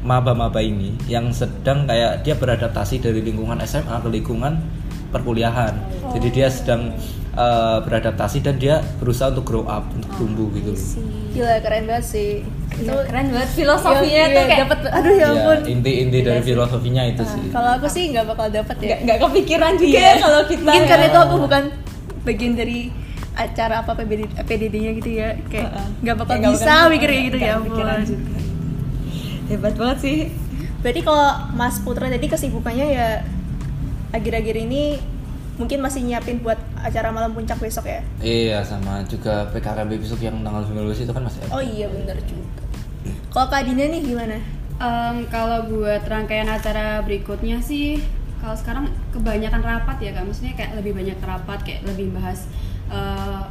maba-maba 0.00 0.58
ini 0.58 0.96
yang 1.06 1.28
sedang 1.30 1.84
kayak 1.84 2.22
dia 2.22 2.34
beradaptasi 2.34 2.98
dari 2.98 3.20
lingkungan 3.20 3.60
SMA 3.62 3.96
ke 3.96 4.08
lingkungan 4.08 4.56
perkuliahan. 5.08 5.74
Jadi 6.10 6.28
dia 6.30 6.48
sedang 6.48 6.94
eh, 7.32 7.78
beradaptasi 7.80 8.40
dan 8.40 8.56
dia 8.56 8.80
berusaha 8.96 9.28
untuk 9.28 9.44
grow 9.44 9.64
up, 9.64 9.84
untuk 9.90 10.10
tumbuh 10.16 10.48
gitu. 10.52 10.72
loh. 10.72 10.82
Gila 11.32 11.56
keren 11.60 11.84
banget 11.84 12.06
sih. 12.06 12.30
itu 12.72 12.86
keren 12.88 13.28
banget 13.28 13.50
filosofinya 13.52 14.08
Iya, 14.22 14.24
tuh 14.26 14.32
iya, 14.32 14.46
kayak 14.46 14.60
dapet 14.62 14.78
aduh 14.88 15.10
ya 15.10 15.20
Ya, 15.20 15.28
ampun. 15.28 15.58
inti-inti 15.68 16.18
dari 16.22 16.40
filosofinya 16.40 17.02
itu 17.04 17.22
sih. 17.24 17.44
Kalau 17.50 17.70
aku 17.76 17.86
sih 17.86 18.08
nggak 18.08 18.24
bakal 18.26 18.46
dapet 18.48 18.76
ya. 18.80 18.96
nggak 19.00 19.18
kepikiran 19.20 19.72
juga 19.74 19.90
Iya. 19.90 20.06
ya 20.06 20.14
kalau 20.16 20.40
kita 20.44 20.62
Mungkin 20.64 20.80
ya. 20.80 20.88
karena 20.88 21.06
itu 21.06 21.18
aku 21.20 21.34
bukan 21.40 21.62
bagian 22.22 22.52
dari 22.54 22.78
acara 23.32 23.74
apa 23.80 23.92
PDD, 23.94 24.22
PDD-nya 24.38 24.90
gitu 24.96 25.10
ya 25.12 25.28
kayak 25.46 25.68
Heeh. 25.68 25.86
nggak 26.00 26.16
bakal 26.16 26.30
Kayak 26.30 26.40
nggak 26.40 26.54
bisa 26.56 26.64
bakal- 26.72 26.90
mikir 26.90 27.08
kayak 27.08 27.22
gitu 27.22 27.36
nggak 27.36 27.46
ya 27.46 27.56
ampun. 27.58 27.86
Hebat 29.50 29.74
banget 29.74 29.98
sih 30.00 30.18
Berarti 30.80 31.00
kalau 31.04 31.28
Mas 31.52 31.76
Putra 31.84 32.08
tadi 32.08 32.24
kesibukannya 32.24 32.86
ya 32.88 33.08
akhir-akhir 34.16 34.56
ini 34.64 34.96
mungkin 35.60 35.84
masih 35.84 36.00
nyiapin 36.08 36.40
buat 36.40 36.56
acara 36.80 37.12
malam 37.12 37.36
puncak 37.36 37.60
besok 37.60 37.84
ya? 37.84 38.00
Iya 38.24 38.64
sama 38.64 39.04
juga 39.04 39.44
PKKB 39.52 40.00
besok 40.00 40.24
yang 40.24 40.40
tanggal 40.40 40.64
19 40.64 41.04
itu 41.04 41.12
kan 41.12 41.20
masih 41.20 41.44
ada. 41.44 41.52
Oh 41.52 41.60
iya 41.60 41.84
bener 41.92 42.16
juga. 42.24 42.64
Kalau 43.28 43.46
Kak 43.52 43.68
Dina 43.68 43.92
nih 43.92 44.00
gimana? 44.00 44.40
Em, 44.80 45.16
kalau 45.28 45.68
buat 45.68 46.00
rangkaian 46.08 46.48
acara 46.48 47.04
berikutnya 47.04 47.60
sih 47.60 48.00
kalau 48.40 48.56
sekarang 48.56 48.88
kebanyakan 49.12 49.60
rapat 49.60 50.00
ya 50.00 50.16
kak 50.16 50.24
maksudnya 50.24 50.56
kayak 50.56 50.80
lebih 50.80 50.96
banyak 50.96 51.20
rapat 51.20 51.60
kayak 51.60 51.84
lebih 51.84 52.08
bahas 52.16 52.48
eh, 52.88 53.44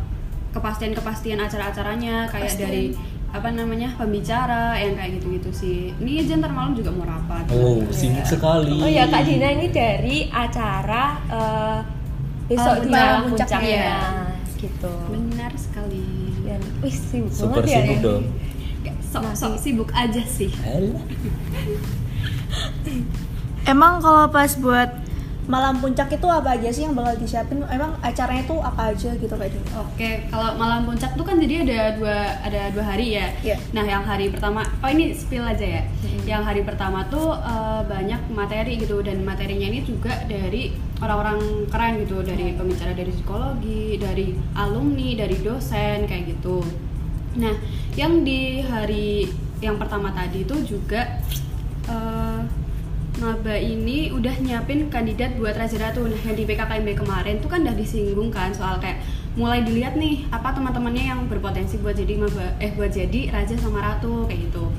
kepastian-kepastian 0.50 1.38
acara-acaranya 1.38 2.25
kayak 2.34 2.50
Kepastian. 2.50 2.65
dari 2.65 2.84
apa 3.29 3.45
namanya 3.48 3.93
pembicara 3.93 4.74
yang 4.75 4.93
kayak 4.93 5.12
gitu-gitu 5.15 5.50
sih 5.51 5.77
ini 5.95 6.19
aja 6.19 6.33
ntar 6.36 6.50
malam 6.50 6.74
juga 6.74 6.89
mau 6.89 7.05
rapat 7.05 7.45
Oh, 7.50 7.77
Iya. 7.79 7.93
sibuk 7.93 8.25
sekali. 8.27 8.74
oh 8.75 8.89
ya 8.89 9.05
kak 9.05 9.21
Dina 9.24 9.48
ini 9.51 9.67
dari 9.67 10.17
acara 10.27 11.03
eh, 11.27 11.79
besok 12.48 12.74
Oh, 12.74 12.81
di 12.81 12.88
malam 12.88 13.05
malam 13.05 13.21
puncaknya. 13.29 13.62
puncaknya 13.62 13.93
gitu 14.57 14.93
benar 15.07 15.51
sekali 15.55 16.05
dan 16.41 16.62
wih 16.79 16.91
sibuk 16.91 17.29
Super 17.31 17.62
banget 17.62 17.69
ya 17.69 17.79
sibuk 17.79 17.93
ini. 17.93 18.03
dong. 18.03 18.24
Sok-sok 19.05 19.53
sibuk 19.57 19.89
aja 19.91 20.21
sih. 20.24 20.53
Emang 23.63 23.98
kalau 24.00 24.25
pas 24.27 24.50
buat 24.55 24.89
malam 25.50 25.82
puncak 25.82 26.13
itu 26.13 26.27
apa 26.29 26.53
aja 26.53 26.70
sih 26.70 26.86
yang 26.86 26.94
bakal 26.94 27.18
disiapin? 27.18 27.65
Emang 27.74 27.98
acaranya 28.06 28.46
tuh 28.46 28.62
apa 28.62 28.94
aja 28.94 29.10
gitu 29.18 29.34
Kak 29.34 29.50
Dina? 29.50 29.82
Oke, 29.82 30.29
kalau 30.29 30.53
malam 30.62 30.86
puncak 30.86 31.18
tuh 31.18 31.25
kan 31.25 31.41
jadi 31.41 31.65
ada 31.65 31.79
dua 31.98 32.18
ada 32.46 32.70
dua 32.70 32.86
hari 32.86 33.18
ya. 33.18 33.34
Iya. 33.41 33.58
Nah, 33.74 33.82
yang 33.82 34.06
hari 34.06 34.29
pertama, 34.29 34.62
oh 34.62 34.89
ini 34.94 35.10
spill 35.18 35.41
aja 35.41 35.82
ya. 35.82 35.84
Yang 36.29 36.41
hari 36.46 36.62
pertama 36.62 37.01
tuh 37.10 37.34
eh, 37.34 37.82
banyak 37.89 38.22
materi 38.29 38.77
gitu 38.77 39.01
dan 39.01 39.25
materinya 39.25 39.68
ini 39.74 39.82
juga 39.82 40.13
dari 40.29 40.70
orang-orang 41.01 41.65
keren 41.74 41.94
gitu, 42.06 42.22
dari 42.22 42.53
pembicara 42.53 42.94
dari 42.94 43.10
psikologi, 43.10 43.98
dari 43.98 44.38
alumni, 44.53 45.18
dari 45.18 45.38
dosen 45.41 46.06
kayak 46.06 46.38
gitu. 46.38 46.62
Nah, 47.41 47.58
yang 47.98 48.22
di 48.22 48.62
hari 48.62 49.25
yang 49.60 49.82
pertama 49.82 50.13
tadi 50.13 50.46
itu 50.46 50.56
juga 50.77 51.20
Maba 53.19 53.55
ini 53.59 54.09
udah 54.15 54.31
nyiapin 54.39 54.88
kandidat 54.88 55.35
buat 55.35 55.51
Raja 55.59 55.75
Ratu. 55.75 56.07
Nah 56.07 56.19
yang 56.23 56.39
di 56.39 56.47
PKKMB 56.47 57.03
kemarin 57.03 57.43
tuh 57.43 57.51
kan 57.51 57.67
udah 57.67 57.75
disinggung 57.75 58.31
kan 58.31 58.55
soal 58.55 58.79
kayak 58.79 59.03
mulai 59.35 59.61
dilihat 59.61 59.99
nih 59.99 60.23
apa 60.31 60.55
teman-temannya 60.55 61.03
yang 61.11 61.19
berpotensi 61.27 61.79
buat 61.83 61.95
jadi 61.95 62.15
maba 62.15 62.55
eh 62.63 62.71
buat 62.73 62.91
jadi 62.91 63.29
Raja 63.29 63.59
sama 63.59 63.83
Ratu 63.83 64.23
kayak 64.25 64.49
gitu. 64.49 64.71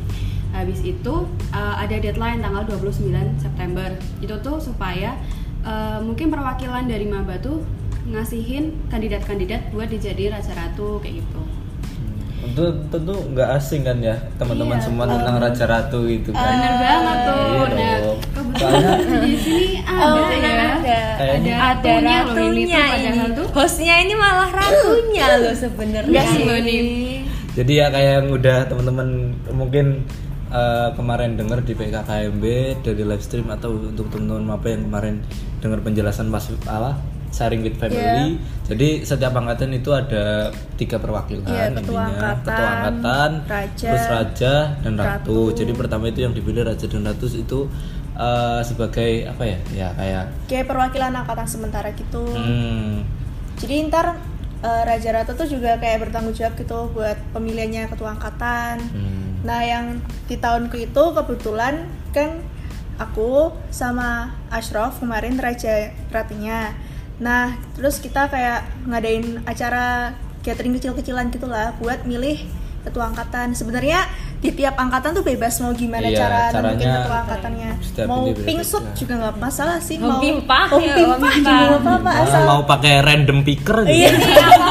Habis 0.50 0.80
itu 0.82 1.14
uh, 1.54 1.74
ada 1.78 1.96
deadline 2.00 2.40
tanggal 2.40 2.64
29 2.66 3.12
September. 3.38 3.92
Itu 4.18 4.34
tuh 4.42 4.58
supaya 4.58 5.14
uh, 5.62 6.00
mungkin 6.02 6.32
perwakilan 6.32 6.90
dari 6.90 7.06
Maba 7.06 7.38
tuh 7.38 7.62
ngasihin 8.10 8.74
kandidat-kandidat 8.90 9.70
buat 9.70 9.86
dijadi 9.86 10.32
Raja 10.32 10.56
Ratu 10.56 10.98
kayak 10.98 11.22
gitu. 11.22 11.42
Tentu 12.40 12.64
tentu 12.88 13.14
nggak 13.36 13.48
asing 13.60 13.84
kan 13.84 14.00
ya 14.00 14.16
teman-teman 14.40 14.80
Iya, 14.80 14.84
semua 14.88 15.04
tentang 15.04 15.36
Raja 15.38 15.64
Ratu 15.68 16.08
itu 16.08 16.32
kan. 16.32 16.40
Bener 16.56 16.74
banget 16.80 17.18
tuh. 17.28 17.38
Iya 17.44 17.66
Nah 17.70 17.98
di 19.20 19.34
sini 19.34 19.68
ada 19.80 20.04
Oh, 20.10 20.28
ya 20.28 20.52
ada 20.76 20.98
Kayaknya- 21.16 21.58
ada 21.58 21.90
ada 21.90 21.92
ratunya 22.24 22.82
ini 22.94 23.32
tuh 23.32 23.46
hostnya 23.50 23.94
ini 23.98 24.14
malah 24.14 24.48
ratunya 24.48 25.26
loh 25.38 25.54
sebenarnya. 25.54 26.22
Jadi 27.50 27.72
ya 27.74 27.86
kayak 27.88 28.12
yang 28.16 28.28
udah 28.30 28.58
teman-teman 28.64 29.08
mungkin 29.50 30.06
eh, 30.50 30.88
kemarin 30.92 31.34
dengar 31.34 31.60
di 31.60 31.72
PKKMB 31.72 32.44
dari 32.82 33.02
live 33.02 33.20
stream 33.20 33.46
atau 33.48 33.70
untuk 33.72 34.10
teman-teman 34.10 34.50
apa 34.50 34.66
yang 34.68 34.82
kemarin 34.84 35.14
dengar 35.58 35.78
penjelasan 35.80 36.26
pas 36.26 36.42
apa 36.64 36.98
sharing 37.30 37.62
with 37.62 37.78
family. 37.78 37.94
Iya. 37.94 38.26
Jadi 38.66 38.88
setiap 39.04 39.30
angkatan 39.32 39.70
itu 39.70 39.90
ada 39.90 40.50
tiga 40.74 40.98
perwakilan 40.98 41.46
Iya, 41.46 41.70
ketua 41.72 41.78
intinya. 41.78 42.02
angkatan, 42.04 42.34
ketua 42.42 42.66
angkatan, 42.68 43.30
raja, 43.46 43.86
terus 43.86 44.06
raja 44.08 44.52
dan 44.80 44.92
ratu. 44.94 45.06
ratu. 45.06 45.38
Jadi 45.54 45.72
pertama 45.72 46.04
itu 46.06 46.20
yang 46.20 46.34
dipilih 46.34 46.62
raja 46.64 46.86
dan 46.86 47.02
ratu 47.04 47.26
itu 47.28 47.60
eh, 48.20 48.60
sebagai 48.62 49.10
apa 49.24 49.42
ya? 49.48 49.58
Ya 49.72 49.88
kayak 49.96 50.24
Kayak 50.46 50.66
perwakilan 50.68 51.12
angkatan 51.16 51.48
sementara 51.48 51.88
gitu. 51.96 52.22
hmm, 52.28 53.02
Jadi 53.56 53.88
ntar 53.88 54.20
eh, 54.60 54.82
Raja 54.84 55.10
Ratu 55.16 55.32
tuh 55.32 55.48
juga 55.48 55.80
kayak 55.80 56.08
bertanggung 56.08 56.36
jawab 56.36 56.54
gitu 56.60 56.92
buat 56.92 57.16
pemilihannya 57.32 57.88
ketua 57.88 58.12
angkatan. 58.20 58.76
hmm. 58.78 59.48
Nah 59.48 59.60
yang 59.64 60.04
di 60.28 60.36
tahunku 60.36 60.76
itu 60.76 61.04
kebetulan 61.16 61.88
kan 62.12 62.44
aku 63.00 63.56
sama 63.72 64.36
Ashraf 64.52 65.00
kemarin 65.00 65.40
Raja 65.40 65.96
Ratunya. 66.12 66.76
Nah 67.16 67.56
terus 67.72 68.04
kita 68.04 68.28
kayak 68.28 68.68
ngadain 68.84 69.40
acara 69.48 70.12
catering 70.44 70.76
kecil-kecilan 70.76 71.32
gitulah 71.32 71.72
buat 71.80 72.04
milih 72.04 72.59
ketua 72.82 73.04
angkatan. 73.06 73.52
Sebenarnya 73.52 74.08
di 74.36 74.50
tiap 74.50 74.74
angkatan 74.74 75.12
tuh 75.12 75.20
bebas 75.20 75.60
mau 75.60 75.70
gimana 75.70 76.06
Iya, 76.06 76.16
cara 76.18 76.38
nentuin 76.40 76.54
caranya 76.54 76.88
ketua 76.98 77.16
angkatannya. 77.20 77.70
Mau 78.04 78.22
pink 78.32 78.60
suit 78.62 78.84
juga 78.94 79.14
nggak 79.18 79.36
masalah 79.36 79.78
sih. 79.78 79.96
Mau 79.96 80.16
pimpah 80.16 80.64
mau 80.66 80.80
ya, 80.80 80.94
pimpah 80.94 81.18
mau 81.18 81.30
juga 81.30 81.50
nggak 81.50 81.70
apa-apa 81.78 82.00
Malah 82.02 82.24
asal 82.24 82.42
mau 82.44 82.60
pakai 82.64 82.92
random 83.00 83.38
picker 83.40 83.78
gitu. 83.84 83.94
Iya. 84.00 84.10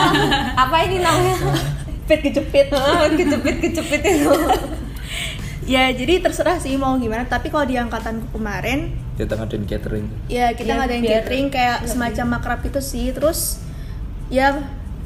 apa 0.64 0.76
ini 0.84 0.98
namanya 0.98 1.36
fit 2.04 2.20
kejepit. 2.22 2.68
kejepit 3.20 3.56
kejepit 3.60 4.02
itu 4.04 4.34
Ya 5.70 5.86
jadi 5.94 6.18
terserah 6.18 6.58
sih 6.58 6.74
mau 6.76 6.98
gimana. 6.98 7.24
Tapi 7.24 7.48
kalau 7.48 7.62
di 7.64 7.78
angkatanku 7.78 8.34
kemarin, 8.34 8.90
Kita 9.14 9.38
ngadain 9.38 9.64
catering. 9.64 10.06
ya 10.26 10.50
kita 10.58 10.66
Ya, 10.66 10.76
ngadain 10.82 11.04
biar- 11.04 11.22
catering 11.22 11.46
kayak 11.48 11.86
semacam 11.86 12.26
makrab 12.34 12.60
gitu 12.64 12.82
sih. 12.82 13.14
Terus 13.14 13.62
ya 14.28 14.58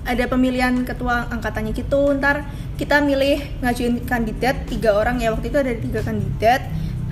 ada 0.04 0.24
pemilihan 0.26 0.72
ketua 0.84 1.28
angkatannya 1.28 1.76
gitu. 1.76 2.16
Ntar 2.16 2.48
kita 2.76 3.02
milih 3.06 3.40
ngajuin 3.62 4.02
kandidat 4.06 4.66
tiga 4.66 4.98
orang 4.98 5.22
ya 5.22 5.30
waktu 5.34 5.50
itu 5.54 5.58
ada 5.60 5.74
tiga 5.78 6.00
kandidat. 6.02 6.62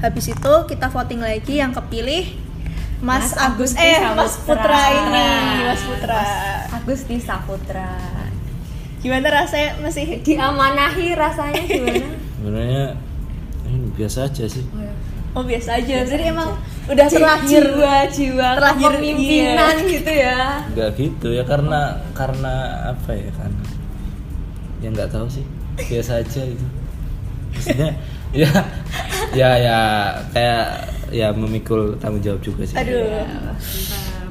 Habis 0.02 0.34
itu 0.34 0.54
kita 0.66 0.90
voting 0.90 1.22
lagi 1.22 1.62
yang 1.62 1.78
kepilih 1.78 2.34
Mas, 3.02 3.34
Mas 3.34 3.38
Agus 3.38 3.72
eh 3.78 3.98
Saputra. 3.98 4.18
Mas 4.18 4.36
Putra 4.42 4.82
ini 4.94 5.28
Mas 5.66 5.82
Putra. 5.86 6.22
Agusti 6.82 7.16
Saputra 7.22 7.94
Gimana 9.02 9.28
rasanya 9.30 9.82
masih 9.82 10.22
diamanahi 10.22 11.18
rasanya 11.18 11.62
gimana 11.66 12.10
Sebenarnya 12.38 12.86
ini 13.70 13.90
biasa 13.98 14.30
aja 14.30 14.46
sih. 14.50 14.66
Oh 15.34 15.46
biasa 15.46 15.82
aja. 15.82 16.06
Jadi 16.06 16.24
emang 16.30 16.58
udah 16.90 17.08
terlahir 17.10 17.64
jiwa-jiwa 17.70 18.48
terlahir, 18.58 18.90
kepemimpinan 18.98 19.76
gitu 19.86 20.12
ya 20.12 20.66
Enggak 20.74 20.90
gitu 20.98 21.28
ya 21.30 21.44
karena 21.46 22.02
karena 22.18 22.54
apa 22.98 23.12
ya 23.14 23.32
kan? 23.38 23.52
Ya 24.82 24.90
nggak 24.90 25.10
tahu 25.10 25.28
sih. 25.28 25.46
Biasa 25.80 26.20
aja 26.20 26.42
itu. 26.44 26.66
Maksudnya 27.52 27.90
ya 28.42 28.50
ya 29.32 29.50
ya 29.58 29.78
kayak 30.32 30.66
ya 31.10 31.28
memikul 31.32 31.96
tanggung 31.98 32.20
jawab 32.20 32.40
juga 32.40 32.64
sih. 32.64 32.76
Aduh. 32.76 33.26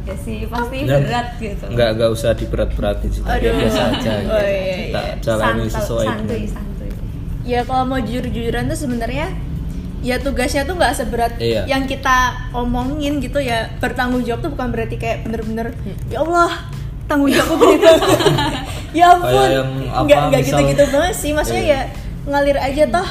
ya 0.01 0.17
sih 0.17 0.43
pasti 0.45 0.83
Dan 0.83 1.05
berat 1.05 1.29
gitu 1.37 1.65
Nggak 1.69 1.89
nggak 1.95 2.11
usah 2.11 2.33
diberat-beratin 2.33 3.09
sih. 3.11 3.23
tapi 3.23 3.47
Aduh. 3.47 3.53
Biasa 3.59 3.81
aja. 3.91 4.13
gitu. 4.17 4.33
Oh, 4.33 4.43
iya, 4.43 4.75
iya. 4.83 5.03
jalani 5.19 5.61
Santai- 5.63 5.75
sesuai 5.77 6.07
santuy 6.07 6.27
dengan- 6.27 6.51
santuy 6.51 6.91
Ya 7.43 7.61
kalau 7.63 7.85
mau 7.85 7.99
jujur-jujuran 7.99 8.65
tuh 8.67 8.79
sebenarnya 8.79 9.27
ya 10.01 10.17
tugasnya 10.17 10.65
tuh 10.65 10.75
nggak 10.75 10.95
seberat 10.95 11.33
Iya. 11.37 11.63
yang 11.67 11.85
kita 11.85 12.17
omongin 12.51 13.21
gitu 13.21 13.37
ya 13.39 13.69
bertanggung 13.77 14.23
jawab 14.23 14.41
tuh 14.41 14.51
bukan 14.51 14.69
berarti 14.71 14.97
kayak 14.97 15.23
bener-bener 15.23 15.77
ya 16.09 16.21
Allah 16.21 16.73
tanggung 17.05 17.29
jawabku 17.29 17.77
gede 17.77 17.91
banget 17.93 18.65
ya 18.93 19.07
ampun 19.13 19.29
Kayak 19.29 19.51
yang 19.53 19.71
apa, 19.87 20.03
nggak 20.03 20.21
nggak 20.23 20.41
misal- 20.41 20.59
gitu-gitu 20.59 20.85
banget 20.91 21.15
sih 21.15 21.31
maksudnya 21.31 21.65
Iya. 21.65 21.75
ya 21.75 21.83
ngalir 22.23 22.59
aja 22.59 22.85
toh 22.91 23.09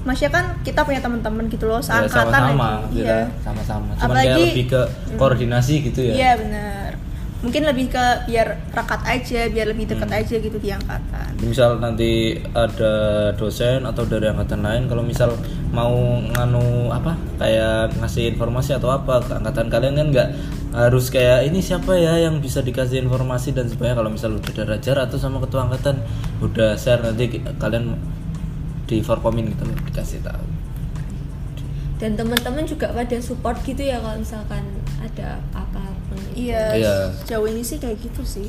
maksudnya 0.00 0.32
kan 0.32 0.44
kita 0.60 0.80
punya 0.80 0.98
teman-teman 0.98 1.44
gitu 1.46 1.64
loh 1.64 1.78
Ya, 1.78 1.86
seangkatan 1.86 2.32
sama-sama 2.32 2.68
lagi. 2.82 2.94
kita 2.94 3.04
iya 3.06 3.20
sama-sama. 3.40 3.90
Cuman 3.94 4.04
Apalagi- 4.06 4.44
lebih 4.48 4.66
ke 4.66 4.80
koordinasi 5.14 5.74
gitu 5.82 6.00
ya. 6.02 6.12
iya 6.14 6.30
benar 6.34 6.90
mungkin 7.40 7.64
lebih 7.64 7.88
ke 7.88 8.04
biar 8.26 8.48
rakat 8.70 9.00
aja 9.02 9.48
biar 9.48 9.66
lebih 9.66 9.88
dekat 9.88 10.06
Hmm. 10.06 10.18
aja 10.18 10.34
gitu 10.36 10.56
di 10.56 10.68
angkatan 10.70 11.32
misal 11.40 11.80
nanti 11.80 12.10
ada 12.52 12.92
dosen 13.32 13.80
atau 13.82 14.04
dari 14.04 14.28
angkatan 14.28 14.60
lain 14.60 14.84
kalau 14.84 15.00
misal 15.00 15.32
mau 15.70 15.88
nganu 16.20 16.60
apa 16.90 17.16
kayak 17.38 17.96
ngasih 17.96 18.28
informasi 18.30 18.76
atau 18.76 18.92
apa 18.92 19.24
ke 19.24 19.32
angkatan 19.34 19.66
kalian 19.68 19.94
kan 19.94 20.06
nggak 20.10 20.28
harus 20.70 21.08
kayak 21.08 21.44
ini 21.44 21.58
siapa 21.58 21.94
ya 21.94 22.14
yang 22.20 22.38
bisa 22.38 22.60
dikasih 22.60 23.02
informasi 23.02 23.50
dan 23.50 23.66
sebagainya 23.66 23.96
kalau 23.96 24.10
misal 24.10 24.30
udah 24.32 24.50
ada 24.52 24.64
rajar 24.68 24.96
atau 25.00 25.16
sama 25.16 25.38
ketua 25.38 25.66
angkatan 25.66 25.98
udah 26.38 26.74
share 26.74 27.00
nanti 27.00 27.26
kalian 27.56 27.98
di 28.84 28.98
forkomin 29.00 29.50
gitu 29.50 29.62
loh, 29.64 29.74
dikasih 29.84 30.18
tahu 30.20 30.44
dan 31.96 32.16
teman-teman 32.16 32.64
juga 32.64 32.88
pada 32.88 33.18
support 33.18 33.60
gitu 33.60 33.82
ya 33.82 33.98
kalau 33.98 34.16
misalkan 34.16 34.62
ada 34.98 35.36
apa 35.52 35.82
pun 36.06 36.16
Iya, 36.32 36.64
Iya. 36.72 36.94
sejauh 37.18 37.44
ini 37.46 37.60
sih 37.60 37.76
kayak 37.76 38.00
gitu 38.00 38.22
sih 38.24 38.48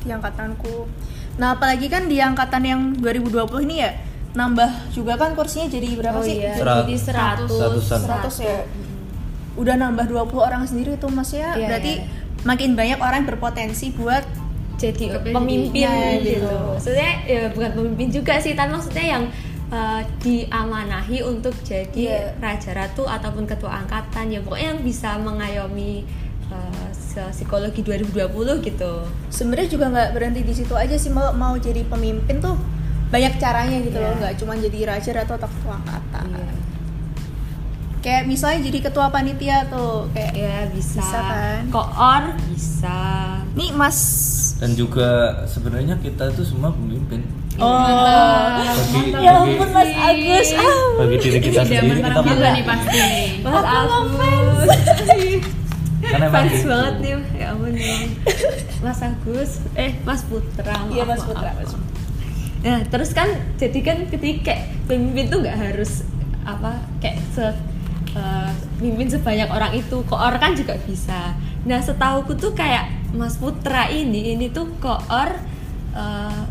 di 0.00 0.08
angkatanku. 0.08 0.88
Nah, 1.36 1.52
apalagi 1.52 1.86
kan 1.86 2.06
di 2.06 2.16
angkatan 2.16 2.62
yang 2.62 2.80
2020 2.96 3.60
ini 3.60 3.76
ya, 3.78 3.92
nambah 4.32 4.88
juga 4.88 5.14
kan 5.14 5.34
kursinya 5.34 5.68
jadi 5.68 5.98
berapa 6.00 6.16
Oh 6.16 6.24
sih? 6.24 6.40
iya, 6.40 6.56
jadi 6.56 6.96
100. 6.96 7.44
seratusan. 7.50 8.00
100 8.00 8.34
ya. 8.40 8.58
Udah 9.56 9.74
nambah 9.74 10.04
20 10.04 10.36
orang 10.38 10.62
sendiri 10.64 10.94
tuh 10.96 11.08
Mas 11.08 11.32
ya. 11.32 11.52
Iya, 11.52 11.66
Berarti 11.66 11.92
iya. 11.96 12.06
makin 12.42 12.70
banyak 12.72 12.98
orang 12.98 13.16
yang 13.20 13.28
berpotensi 13.28 13.90
buat 13.92 14.24
jadi 14.76 15.18
pemimpin 15.24 15.88
gitu. 16.20 16.44
gitu. 16.44 16.56
Maksudnya 16.76 17.10
ya 17.24 17.42
bukan 17.48 17.70
pemimpin 17.72 18.08
juga 18.10 18.36
sih, 18.36 18.52
tapi 18.52 18.70
maksudnya 18.70 19.06
yang 19.08 19.24
uh, 19.68 20.04
diamanahi 20.20 21.18
untuk 21.22 21.56
jadi 21.62 21.96
Iya. 21.96 22.36
raja 22.38 22.70
ratu 22.72 23.02
ataupun 23.02 23.44
ketua 23.44 23.72
angkatan 23.78 24.28
ya 24.28 24.38
pokoknya 24.38 24.76
yang 24.76 24.82
bisa 24.82 25.16
mengayomi 25.16 26.04
uh, 26.52 26.88
psikologi 27.32 27.80
2020 27.80 28.60
gitu. 28.62 28.92
sebenarnya 29.32 29.68
juga 29.72 29.88
nggak 29.88 30.10
berhenti 30.12 30.44
di 30.44 30.52
situ 30.52 30.76
aja 30.76 30.92
sih 30.94 31.08
mau 31.08 31.32
mau 31.32 31.56
jadi 31.56 31.80
pemimpin 31.82 32.36
tuh 32.38 32.60
banyak 33.08 33.40
caranya 33.40 33.80
gitu 33.80 33.96
loh 33.96 34.12
Iya. 34.12 34.18
nggak 34.20 34.34
cuma 34.36 34.52
jadi 34.54 34.78
raja 34.86 35.10
atau 35.16 35.40
ketua 35.40 35.80
angkatan 35.80 36.26
Iya. 36.28 36.52
Kayak 38.00 38.24
misalnya 38.24 38.66
jadi 38.66 38.78
ketua 38.86 39.06
panitia 39.08 39.66
tuh 39.66 40.06
kayak 40.12 40.32
Ya 40.36 40.56
bisa. 40.70 41.00
Bisa 41.00 41.18
kan? 41.20 41.62
Koor 41.70 42.22
bisa. 42.50 43.00
nih 43.56 43.70
mas 43.72 43.98
dan 44.56 44.72
juga 44.72 45.08
sebenarnya 45.44 45.96
kita 46.00 46.28
itu 46.28 46.44
semua 46.44 46.72
pemimpin 46.72 47.24
oh 47.56 47.72
bagi 47.72 48.64
ya 48.68 48.72
bagi, 49.16 49.28
ampun 49.32 49.68
mas 49.72 49.90
Agus 49.92 50.48
ah. 50.56 50.76
bagi 50.96 51.16
diri 51.20 51.38
kita 51.40 51.60
sendiri 51.64 51.88
kita 52.00 52.08
juga 52.08 52.20
pemimpin 52.20 52.50
nih 52.52 52.64
pasti 52.64 52.96
nih 52.96 53.28
Mas 53.40 53.64
Agus. 53.64 54.68
kan 56.06 56.20
emang 56.22 56.32
Fans 56.32 56.52
gitu. 56.52 56.68
banget 56.70 56.94
nih, 57.02 57.12
ya 57.34 57.46
ampun 57.50 57.72
ya. 57.74 57.96
Mas 58.78 59.00
Agus, 59.02 59.50
eh 59.74 59.92
Mas 60.06 60.22
Putra. 60.22 60.74
Iya, 60.92 61.02
Mas 61.02 61.22
Putra. 61.24 61.50
Mas 61.56 61.72
Nah, 62.62 62.82
terus 62.86 63.10
kan 63.10 63.26
jadi 63.56 63.78
kan 63.82 63.98
ketika 64.06 64.54
pemimpin 64.86 65.30
tuh 65.30 65.38
nggak 65.38 65.54
harus 65.54 66.02
apa 66.42 66.78
kayak 66.98 67.18
se 67.30 67.46
mimpin 68.82 69.08
sebanyak 69.08 69.48
orang 69.48 69.72
itu, 69.72 69.96
koor 70.04 70.34
kan 70.36 70.52
juga 70.52 70.76
bisa. 70.84 71.32
Nah, 71.66 71.80
setauku 71.80 72.36
tuh 72.36 72.52
kayak 72.52 72.92
Mas 73.16 73.40
Putra 73.40 73.88
ini 73.88 74.36
ini 74.36 74.52
tuh 74.52 74.68
koor 74.78 75.30
eh, 75.96 76.42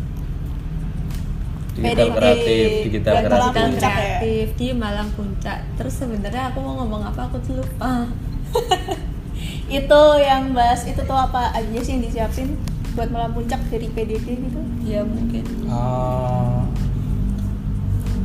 digital 1.76 2.08
PDD, 2.08 2.16
kreatif 2.16 2.68
digital 2.88 3.14
dan 3.14 3.22
digital 3.22 3.40
kreatif 3.52 3.68
Puncak 3.76 3.92
ya? 3.92 3.96
kreatif 3.96 4.46
di 4.56 4.66
Malang 4.72 5.10
Puncak. 5.12 5.58
Terus 5.76 5.94
sebenarnya 5.94 6.42
aku 6.50 6.58
mau 6.64 6.74
ngomong 6.82 7.02
apa 7.04 7.20
aku 7.28 7.36
tuh 7.44 7.60
lupa. 7.60 8.08
itu 9.68 10.02
yang 10.22 10.54
bahas 10.56 10.86
itu 10.86 11.02
tuh 11.02 11.18
apa 11.18 11.52
aja 11.52 11.78
sih 11.82 11.98
yang 11.98 12.02
disiapin 12.06 12.54
buat 12.96 13.12
malam 13.12 13.34
puncak 13.36 13.60
dari 13.68 13.92
PDD 13.92 14.24
gitu 14.24 14.60
Ya 14.88 15.04
mungkin. 15.04 15.44
Ah, 15.68 16.64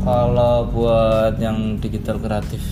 kalau 0.06 0.70
buat 0.72 1.36
yang 1.44 1.76
digital 1.84 2.22
kreatif 2.24 2.64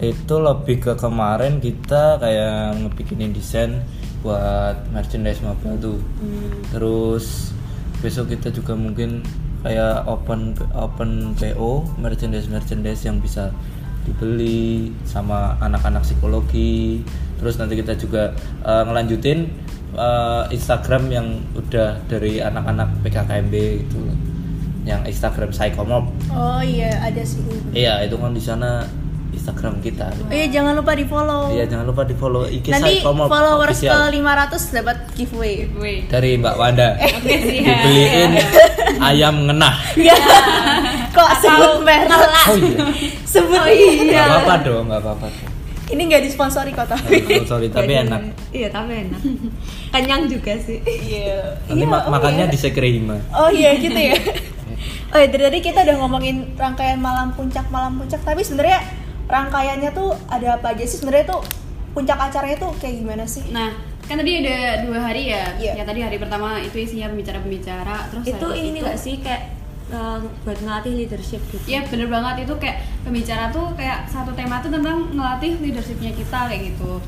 itu 0.00 0.34
lebih 0.40 0.80
ke 0.80 0.92
kemarin 0.96 1.60
kita 1.60 2.16
kayak 2.16 2.80
ngebikinin 2.80 3.36
desain 3.36 3.84
buat 4.24 4.76
merchandise 4.92 5.44
mobile 5.44 5.76
tuh. 5.76 5.98
Terus 6.72 7.52
besok 8.00 8.32
kita 8.32 8.48
juga 8.48 8.72
mungkin 8.72 9.20
kayak 9.60 10.08
open 10.08 10.56
open 10.72 11.36
PO 11.36 11.84
merchandise 12.00 12.48
merchandise 12.48 13.04
yang 13.04 13.20
bisa 13.20 13.52
dibeli 14.08 14.88
sama 15.04 15.60
anak-anak 15.60 16.00
psikologi. 16.08 17.04
Terus 17.36 17.60
nanti 17.60 17.76
kita 17.76 17.92
juga 18.00 18.32
eh, 18.64 18.82
ngelanjutin 18.88 19.52
eh, 20.00 20.42
Instagram 20.48 21.12
yang 21.12 21.44
udah 21.52 22.00
dari 22.08 22.40
anak-anak 22.40 23.04
PKKMB 23.04 23.54
gitu 23.84 24.00
yang 24.88 25.04
Instagram 25.04 25.52
Psychomop 25.52 26.08
oh 26.32 26.62
iya 26.64 26.88
ada 27.04 27.20
sih. 27.20 27.44
Iya 27.76 28.08
itu 28.08 28.16
kan 28.16 28.32
di 28.32 28.40
sana 28.40 28.88
Instagram 29.40 29.80
kita. 29.80 30.12
Oh 30.20 30.28
iya 30.28 30.46
jangan 30.52 30.76
lupa 30.76 30.92
di 30.92 31.08
follow 31.08 31.48
iya 31.48 31.64
jangan 31.64 31.88
lupa 31.88 32.04
di 32.04 32.12
follow 32.12 32.44
IG 32.44 32.68
nanti 32.68 33.00
followers 33.00 33.80
ke 33.80 33.88
official 33.88 34.12
500 34.12 34.76
dapat 34.76 34.96
giveaway. 35.16 35.54
Wih. 35.80 35.98
dari 36.12 36.36
Mbak 36.36 36.54
Wanda. 36.60 36.88
Oke 37.16 37.34
sih 37.40 37.56
ya. 37.64 37.80
dibeliin 37.80 38.30
ayam 39.00 39.34
ngenah. 39.48 39.74
Kok 41.10 41.30
sebut 41.40 41.72
merek? 41.80 42.12
Oh 42.12 42.56
iya. 42.60 42.84
Sebut 43.24 43.58
nggak 43.64 44.24
apa-apa 44.28 44.54
dong 44.60 44.84
nggak 44.92 45.00
apa-apa. 45.00 45.26
Ini 45.90 46.02
nggak 46.06 46.22
disponsori 46.22 46.70
kok 46.70 46.86
tapi. 46.86 47.18
Oh, 47.40 47.48
sorry 47.48 47.66
tapi 47.66 47.98
enak. 47.98 48.22
Iya, 48.54 48.70
tapi 48.70 49.10
enak. 49.10 49.20
Kenyang 49.90 50.30
juga 50.30 50.54
sih. 50.60 50.78
iya. 50.86 51.58
Nanti 51.66 51.82
Iya, 51.82 51.90
ma- 51.90 52.06
oh 52.06 52.12
makannya 52.12 52.46
iya. 52.46 52.52
di 52.52 52.58
Sekrehima 52.60 53.16
oh 53.32 53.48
iya 53.48 53.72
gitu 53.80 53.96
ya. 53.96 54.14
Oh 55.10 55.18
iya 55.18 55.26
dari 55.26 55.42
tadi 55.42 55.58
kita 55.58 55.82
udah 55.82 55.96
ngomongin 56.06 56.54
rangkaian 56.54 57.02
malam 57.02 57.34
puncak 57.34 57.66
malam 57.74 57.98
puncak 57.98 58.22
tapi 58.22 58.46
sebenarnya 58.46 58.78
rangkaiannya 59.30 59.90
tuh 59.90 60.10
ada 60.26 60.58
apa 60.58 60.74
aja 60.74 60.84
sih 60.84 60.98
sebenarnya 60.98 61.30
tuh 61.30 61.40
puncak 61.90 62.18
acaranya 62.18 62.58
tuh 62.58 62.70
kayak 62.76 62.98
gimana 62.98 63.24
sih 63.24 63.46
Nah, 63.50 63.70
kan 64.04 64.14
tadi 64.14 64.42
ada 64.42 64.82
dua 64.82 64.98
hari 65.00 65.30
ya. 65.30 65.54
Iya. 65.54 65.72
Ya 65.78 65.84
tadi 65.86 66.02
hari 66.02 66.18
pertama 66.18 66.58
itu 66.58 66.76
isinya 66.76 67.06
pembicara-pembicara, 67.08 68.10
terus 68.10 68.24
itu 68.26 68.46
ini 68.52 68.78
itu- 68.78 68.86
gak 68.86 68.98
sih 68.98 69.14
kayak 69.18 69.42
eh, 69.90 70.18
buat 70.42 70.58
ngelatih 70.60 70.94
leadership 70.94 71.42
gitu. 71.50 71.62
Iya 71.66 71.82
bener 71.86 72.06
banget 72.06 72.46
itu 72.46 72.54
kayak 72.56 72.78
pembicara 73.02 73.50
tuh 73.50 73.74
kayak 73.74 74.06
satu 74.06 74.30
tema 74.34 74.58
tuh 74.58 74.70
tentang 74.70 75.10
ngelatih 75.10 75.58
leadershipnya 75.58 76.14
kita 76.14 76.46
kayak 76.46 76.74
gitu. 76.74 77.02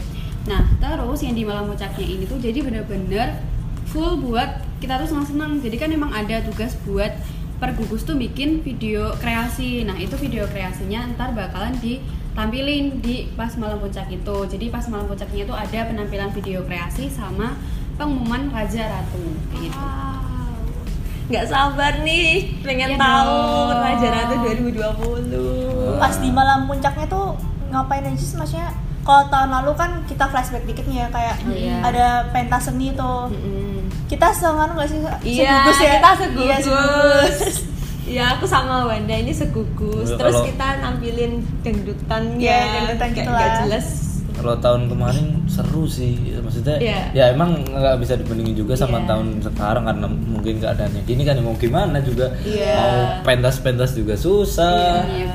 Nah 0.46 0.66
terus 0.78 1.20
yang 1.22 1.34
di 1.34 1.46
malam 1.46 1.70
puncaknya 1.70 2.02
ini 2.02 2.26
tuh 2.26 2.42
jadi 2.42 2.58
bener-bener 2.58 3.38
full 3.86 4.18
buat 4.18 4.66
kita 4.78 4.98
tuh 4.98 5.06
senang-senang. 5.06 5.62
Jadi 5.62 5.78
kan 5.78 5.90
emang 5.90 6.10
ada 6.10 6.42
tugas 6.42 6.74
buat 6.82 7.14
per 7.62 7.78
gugus 7.78 8.02
tuh 8.02 8.18
bikin 8.18 8.58
video 8.66 9.14
kreasi. 9.22 9.86
Nah 9.86 9.94
itu 9.94 10.18
video 10.18 10.50
kreasinya 10.50 11.06
ntar 11.14 11.30
bakalan 11.30 11.78
ditampilin 11.78 12.98
di 12.98 13.30
pas 13.38 13.54
malam 13.54 13.78
puncak 13.78 14.10
itu. 14.10 14.36
Jadi 14.50 14.66
pas 14.66 14.82
malam 14.90 15.06
puncaknya 15.06 15.46
tuh 15.46 15.54
ada 15.54 15.86
penampilan 15.86 16.34
video 16.34 16.66
kreasi 16.66 17.06
sama 17.06 17.54
pengumuman 17.94 18.50
raja 18.50 18.90
ratu 18.90 19.22
gitu. 19.62 19.78
Wow. 19.78 20.26
Nggak 21.30 21.46
sabar 21.46 22.02
nih, 22.02 22.58
pengen 22.66 22.92
Iya 22.92 22.98
tahu 22.98 23.30
dong. 23.30 23.78
Raja 23.78 24.08
Ratu 24.10 24.34
2020. 24.42 26.02
pas 26.02 26.14
di 26.18 26.28
malam 26.34 26.66
puncaknya 26.66 27.06
tuh 27.06 27.38
ngapain 27.70 28.02
aja 28.02 28.18
sih 28.18 28.34
maksudnya 28.34 28.74
kalau 29.06 29.30
tahun 29.30 29.54
lalu 29.54 29.72
kan 29.78 29.90
kita 30.10 30.26
flashback 30.26 30.66
dikit 30.66 30.82
nih 30.90 31.06
ya 31.06 31.08
kayak 31.14 31.36
Oh, 31.46 31.54
iya. 31.54 31.78
ada 31.78 32.06
pentas 32.34 32.66
seni 32.66 32.90
tuh 32.92 33.30
Mm-mm. 34.22 34.24
kita 34.24 34.38
senganu 34.38 34.72
gak 34.72 34.88
sih 34.88 34.98
Iya, 35.24 35.50
segugus 35.58 35.78
ya 35.78 35.90
kita 35.92 36.10
segugus. 36.16 36.44
Iya, 36.44 36.56
segugus. 36.60 37.36
Iya, 38.04 38.24
aku 38.28 38.44
sama 38.44 38.84
Wanda 38.84 39.14
ini 39.14 39.32
segugus. 39.32 40.10
Terus 40.10 40.20
kalau- 40.32 40.44
kita 40.44 40.68
nampilin 40.78 41.32
dangdutannya, 41.62 42.34
Iya, 42.36 42.58
dangdutan 42.68 43.08
kayak 43.08 43.16
gitu 43.16 43.30
nggak 43.30 43.46
lah. 43.48 43.58
jelas. 43.60 43.86
kalau 44.32 44.56
tahun 44.58 44.88
kemarin 44.88 45.26
seru 45.44 45.84
sih 45.84 46.12
maksudnya 46.34 46.74
Iya. 46.78 47.00
ya 47.12 47.24
emang 47.30 47.52
nggak 47.62 48.00
bisa 48.00 48.16
dibandingin 48.16 48.56
juga 48.56 48.72
sama 48.74 48.98
Iya. 48.98 49.06
tahun 49.06 49.26
sekarang 49.40 49.84
karena 49.84 50.06
mungkin 50.08 50.54
keadaannya 50.56 51.00
gini 51.02 51.22
kan 51.22 51.36
ya 51.36 51.42
mau 51.42 51.54
gimana 51.54 52.00
juga 52.00 52.32
Iya. 52.40 52.74
mau 52.74 52.92
pentas-pentas 53.22 53.92
juga 53.92 54.16
susah 54.16 55.04
Iya. 55.04 55.30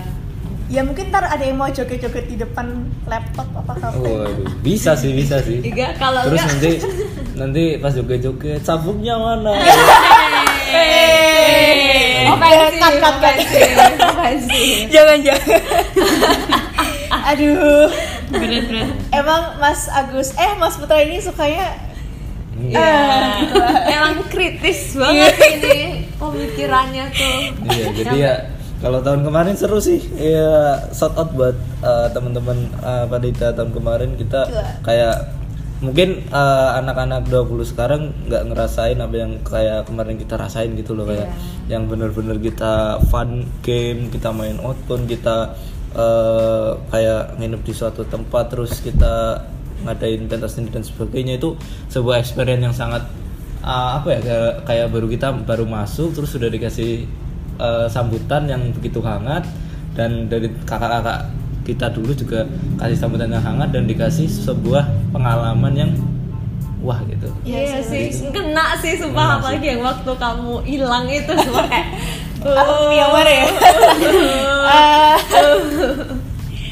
ya 0.68 0.82
mungkin 0.82 1.08
ntar 1.08 1.24
ada 1.24 1.40
yang 1.40 1.56
mau 1.56 1.70
joget-joget 1.70 2.26
di 2.26 2.36
depan 2.36 2.68
laptop 3.06 3.48
apa 3.56 3.74
kafe 3.80 4.02
Waduh, 4.02 4.50
bisa 4.60 4.92
sih 4.92 5.14
bisa 5.14 5.40
sih 5.40 5.62
Iya, 5.62 5.94
kalau 5.94 6.26
terus 6.26 6.36
enggak- 6.36 6.52
nanti 6.52 6.72
nanti 7.38 7.78
pas 7.78 7.94
joget-joget 7.94 8.62
sabuknya 8.62 9.16
mana 9.16 9.54
Eh, 10.68 12.28
Ofensif, 12.28 12.76
cut, 12.76 12.96
cut, 13.00 13.16
cut. 13.18 13.36
ofensif, 13.40 13.72
ofensif. 14.04 14.78
jangan 14.90 15.18
jangan 15.22 15.62
aduh 17.24 17.88
Berat-berat. 18.28 18.90
emang 19.12 19.42
Mas 19.58 19.88
Agus 19.88 20.36
eh 20.36 20.52
Mas 20.56 20.76
Putra 20.76 21.00
ini 21.00 21.18
sukanya 21.18 21.88
Iya. 22.58 22.74
Ah, 22.76 23.38
gitu 23.38 23.54
lah. 23.56 23.74
Emang 23.88 24.14
kritis 24.28 24.98
banget 24.98 25.30
ini 25.38 25.78
pemikirannya 26.12 27.06
tuh. 27.08 27.40
iya 27.70 27.86
jadi 27.94 28.16
ya 28.18 28.34
kalau 28.78 29.00
tahun 29.00 29.22
kemarin 29.22 29.54
seru 29.54 29.78
sih 29.78 30.02
ya 30.12 30.74
shout 30.90 31.14
out 31.14 31.32
buat 31.32 31.54
uh, 31.80 32.10
teman-teman 32.10 32.58
uh, 32.80 33.06
panitia 33.06 33.54
tahun 33.54 33.72
kemarin 33.72 34.18
kita 34.18 34.50
kayak 34.82 35.30
mungkin 35.78 36.26
uh, 36.34 36.82
anak-anak 36.82 37.30
20 37.30 37.62
sekarang 37.70 38.10
nggak 38.26 38.44
ngerasain 38.50 38.98
apa 38.98 39.16
yang 39.16 39.38
kayak 39.46 39.86
kemarin 39.86 40.18
kita 40.18 40.34
rasain 40.34 40.74
gitu 40.74 40.98
loh 40.98 41.06
kayak 41.06 41.30
yang 41.70 41.86
bener-bener 41.86 42.42
kita 42.42 42.98
fun 43.14 43.46
game 43.62 44.10
kita 44.10 44.34
main 44.34 44.58
outbound 44.58 45.06
kita 45.06 45.54
uh, 45.94 46.74
kayak 46.90 47.38
nginep 47.38 47.62
di 47.62 47.74
suatu 47.78 48.02
tempat 48.10 48.50
terus 48.50 48.82
kita 48.82 49.46
ngadain 49.86 50.26
pentas 50.26 50.58
seni 50.58 50.74
dan 50.74 50.82
sebagainya 50.82 51.38
itu 51.38 51.54
sebuah 51.94 52.26
experience 52.26 52.64
yang 52.66 52.74
sangat 52.74 53.06
uh, 53.62 54.02
apa 54.02 54.18
ya 54.18 54.20
kayak, 54.26 54.54
kayak 54.66 54.88
baru 54.90 55.08
kita 55.14 55.28
baru 55.46 55.66
masuk 55.70 56.18
terus 56.18 56.34
sudah 56.34 56.50
dikasih 56.50 57.06
uh, 57.62 57.86
sambutan 57.86 58.50
yang 58.50 58.74
begitu 58.74 58.98
hangat 59.06 59.46
dan 59.94 60.26
dari 60.26 60.50
kakak-kakak 60.66 61.30
kita 61.68 61.92
dulu 61.92 62.16
juga 62.16 62.48
kasih 62.80 62.96
sambutan 62.96 63.28
yang 63.28 63.44
hangat 63.44 63.76
dan 63.76 63.84
dikasih 63.84 64.24
sebuah 64.26 64.88
pengalaman 65.12 65.74
yang 65.76 65.92
wah 66.80 67.04
gitu. 67.04 67.28
Iya 67.44 67.60
Iya 67.68 67.80
sih, 67.84 68.08
sih. 68.08 68.32
kena 68.32 68.80
sih 68.80 68.96
Kena 68.96 69.02
sumpah 69.04 69.28
sih. 69.28 69.36
apalagi 69.44 69.66
yang 69.68 69.82
waktu 69.84 70.12
kamu 70.16 70.54
hilang 70.64 71.06
itu 71.12 71.32
sumpah. 71.44 71.68
Kayak 71.68 71.88
Aku 72.40 72.94
yang 72.94 73.12
mana 73.12 73.32
ya? 73.34 73.46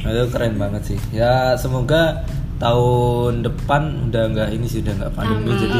Itu 0.06 0.24
keren 0.32 0.56
banget 0.56 0.82
sih. 0.86 1.00
Ya 1.12 1.58
semoga 1.58 2.24
tahun 2.58 3.44
depan 3.44 3.82
udah 4.08 4.24
nggak 4.30 4.50
ini 4.52 4.66
sih 4.66 4.80
udah 4.80 4.94
nggak 4.96 5.12
pandemi 5.14 5.52
jadi 5.54 5.80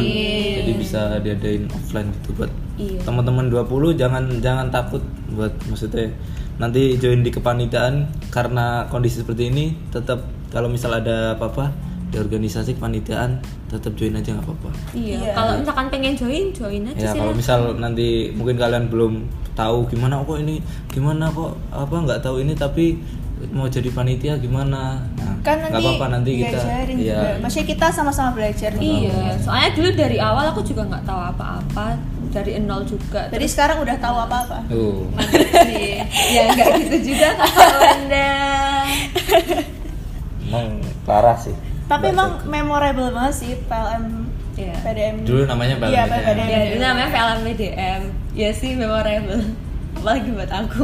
jadi 0.58 0.72
bisa 0.76 1.02
diadain 1.20 1.64
offline 1.70 2.12
gitu 2.14 2.36
buat 2.36 2.52
Iya. 2.76 3.00
teman-teman 3.02 3.48
20 3.48 3.96
jangan 3.96 4.24
jangan 4.44 4.68
takut 4.68 5.00
buat 5.32 5.56
maksudnya 5.66 6.12
nanti 6.56 7.00
join 7.00 7.24
di 7.24 7.32
kepanitiaan 7.32 8.04
karena 8.28 8.84
kondisi 8.86 9.24
seperti 9.24 9.48
ini 9.48 9.66
tetap 9.90 10.20
kalau 10.52 10.68
misal 10.68 10.92
ada 10.92 11.40
apa-apa 11.40 11.72
di 12.06 12.20
organisasi 12.20 12.76
kepanitiaan 12.76 13.40
tetap 13.66 13.96
join 13.96 14.12
aja 14.14 14.36
nggak 14.36 14.44
apa-apa 14.44 14.70
Iya. 14.92 15.16
Iya. 15.18 15.32
Kalau 15.32 15.54
misalkan 15.58 15.88
pengen 15.88 16.14
join, 16.14 16.44
join 16.52 16.84
aja 16.86 17.00
ya 17.00 17.10
sih. 17.10 17.18
kalau 17.18 17.32
misal 17.32 17.60
nanti 17.76 18.08
mungkin 18.32 18.56
kalian 18.56 18.92
belum 18.92 19.14
tahu 19.56 19.88
gimana 19.88 20.20
kok 20.20 20.36
ini 20.36 20.60
gimana 20.92 21.32
kok 21.32 21.56
apa 21.72 21.96
nggak 21.96 22.20
tahu 22.20 22.44
ini 22.44 22.52
tapi 22.52 23.00
mau 23.52 23.68
jadi 23.68 23.92
panitia 23.92 24.40
gimana 24.40 25.04
nah, 25.20 25.36
kan 25.44 25.60
nggak 25.60 25.70
nanti 25.70 25.86
apa-apa 25.86 26.06
nanti 26.10 26.30
kita 26.40 26.56
ya 26.56 26.82
juga. 26.88 27.20
Maksudnya 27.40 27.68
kita 27.68 27.88
sama-sama 27.92 28.30
belajar 28.34 28.72
nih. 28.74 29.12
Iya, 29.12 29.36
soalnya 29.38 29.70
dulu 29.74 29.90
dari 29.92 30.18
awal 30.18 30.46
aku 30.50 30.62
juga 30.62 30.88
nggak 30.88 31.04
tahu 31.04 31.20
apa-apa 31.26 31.86
dari 32.32 32.60
nol 32.60 32.84
juga. 32.84 33.28
Jadi 33.28 33.46
sekarang 33.46 33.80
udah 33.80 33.96
tahu 33.96 34.18
apa-apa. 34.18 34.58
tuh 34.66 35.08
Sih. 35.68 36.00
ya 36.32 36.44
nggak 36.50 36.68
gitu 36.82 36.98
juga 37.06 37.28
kakak 37.36 37.70
Wanda. 37.76 38.32
emang 40.42 40.68
parah 41.04 41.36
sih 41.36 41.56
Tapi 41.86 42.10
emang 42.10 42.42
memorable 42.46 43.12
banget 43.12 43.36
sih 43.36 43.52
PLM 43.62 44.26
Iya. 44.56 44.72
PDM. 44.82 45.16
dulu 45.22 45.44
namanya 45.46 45.76
PLM 45.76 45.92
Iya, 45.92 46.04
PDM. 46.08 46.24
PDM. 46.24 46.48
Ya, 46.48 46.60
itu 46.64 46.78
namanya 46.80 47.10
film 47.12 47.40
BDM. 47.44 48.02
Ya 48.34 48.50
sih 48.52 48.72
memorable. 48.74 49.44
Apalagi 49.94 50.30
buat 50.32 50.48
aku. 50.50 50.84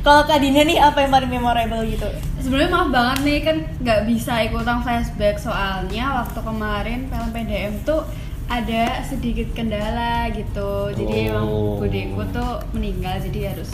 Kalau 0.00 0.22
Kak 0.22 0.38
Dina 0.38 0.62
nih 0.62 0.78
apa 0.78 1.02
yang 1.02 1.10
paling 1.10 1.30
memorable 1.30 1.82
gitu? 1.84 2.08
Sebenarnya 2.38 2.70
maaf 2.70 2.88
banget 2.88 3.18
nih 3.22 3.38
kan 3.42 3.56
nggak 3.78 4.00
bisa 4.06 4.32
ikutan 4.42 4.78
flashback 4.80 5.36
soalnya 5.36 6.22
waktu 6.22 6.38
kemarin 6.38 7.00
film 7.06 7.28
PDM 7.30 7.74
tuh 7.82 8.06
ada 8.46 9.02
sedikit 9.02 9.50
kendala 9.52 10.30
gitu. 10.30 10.94
Jadi 10.94 11.26
emang 11.26 11.44
Oh. 11.44 11.76
budeku 11.76 12.22
tuh 12.30 12.62
meninggal 12.70 13.18
jadi 13.20 13.50
harus 13.50 13.70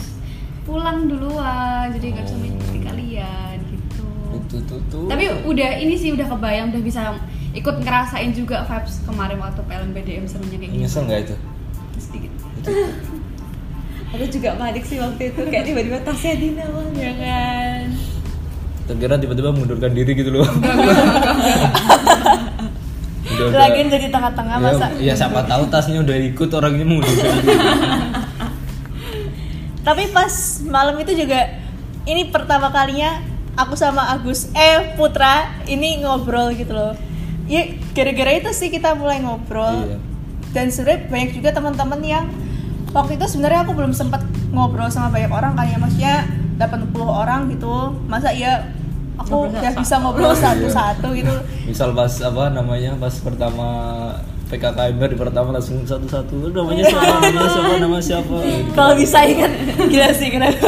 pulang 0.63 1.05
duluan. 1.05 1.93
Jadi 1.93 2.05
nggak 2.11 2.25
bisa 2.25 2.37
mengikuti 2.37 2.79
kalian 2.81 3.57
gitu. 3.69 4.07
itu 4.33 4.57
tuh 4.65 4.81
tuh 4.89 5.05
Tapi 5.05 5.45
udah 5.45 5.69
ini 5.77 5.93
sih 5.93 6.09
udah 6.09 6.25
kebayang 6.25 6.73
udah 6.73 6.81
bisa 6.81 7.13
ikut 7.53 7.75
ngerasain 7.79 8.33
juga 8.33 8.65
vibes 8.65 8.97
kemarin 9.05 9.37
waktu 9.37 9.61
film 9.61 9.89
PDM 9.93 10.25
serunya 10.25 10.57
kayak 10.57 10.71
gitu. 10.73 10.81
nyesel 10.81 11.01
nggak 11.05 11.19
itu 11.21 11.35
Sedikit. 11.93 12.31
Aku 14.13 14.25
juga 14.29 14.53
panik 14.61 14.85
sih 14.85 15.01
waktu 15.01 15.33
itu 15.33 15.41
kayak 15.49 15.65
tiba-tiba 15.65 15.97
tasnya 16.05 16.37
Dina 16.37 16.65
jangan. 16.93 17.83
terkira 18.83 19.15
tiba-tiba 19.15 19.49
mundurkan 19.55 19.95
diri 19.95 20.11
gitu 20.11 20.27
loh 20.27 20.43
udah, 23.23 23.45
udah. 23.47 23.57
Lagian 23.63 23.87
jadi 23.87 24.11
tengah-tengah 24.11 24.59
ya, 24.59 24.65
masa. 24.67 24.91
ya 24.99 25.13
siapa 25.15 25.39
tahu 25.47 25.71
tasnya 25.71 26.03
udah 26.03 26.11
ikut 26.19 26.51
orangnya 26.51 26.83
mundurkan 26.83 27.31
diri 27.41 27.55
Tapi 29.83 30.15
pas 30.15 30.63
malam 30.63 30.95
itu 31.03 31.11
juga 31.11 31.59
ini 32.07 32.31
pertama 32.31 32.71
kalinya 32.71 33.19
aku 33.59 33.75
sama 33.75 34.15
Agus 34.15 34.47
eh 34.55 34.95
Putra 34.95 35.59
ini 35.67 35.99
ngobrol 35.99 36.55
gitu 36.55 36.71
loh. 36.71 36.95
Ya 37.51 37.67
gara-gara 37.91 38.31
itu 38.39 38.47
sih 38.55 38.71
kita 38.71 38.95
mulai 38.95 39.19
ngobrol. 39.19 39.91
Iya. 39.91 39.97
Dan 40.55 40.71
sebenarnya 40.71 41.11
banyak 41.11 41.31
juga 41.35 41.49
teman-teman 41.51 41.99
yang 41.99 42.25
waktu 42.93 43.11
itu 43.13 43.25
sebenarnya 43.27 43.59
aku 43.61 43.73
belum 43.73 43.91
sempat 43.91 44.21
ngobrol 44.49 44.87
sama 44.87 45.09
banyak 45.11 45.29
orang 45.29 45.53
kan 45.53 45.65
ya 45.65 45.77
maksudnya 45.77 46.15
80 46.55 46.93
orang 47.03 47.49
gitu. 47.49 47.73
Masa 48.05 48.29
ya 48.31 48.61
aku 49.15 49.45
udah 49.47 49.61
satu- 49.63 49.79
bisa 49.79 49.95
ngobrol 49.99 50.33
satu-satu 50.33 51.07
gitu. 51.11 51.33
misal 51.63 51.91
pas 51.91 52.09
apa 52.19 52.49
namanya 52.49 52.93
pas 52.95 53.13
pertama 53.15 53.67
PKKMB 54.43 55.01
di 55.07 55.17
pertama 55.17 55.49
langsung 55.51 55.81
satu-satu 55.81 56.29
"Lu 56.35 56.49
namanya 56.51 56.83
siapa 56.83 57.09
namanya 57.23 57.49
siapa 57.49 57.73
nama 57.79 57.97
siapa 57.99 58.35
gitu. 58.39 58.69
Kalau 58.71 58.93
bisa 58.93 59.19
ingat 59.23 59.51
gila 59.83 60.09
sih 60.11 60.29
kenapa. 60.29 60.65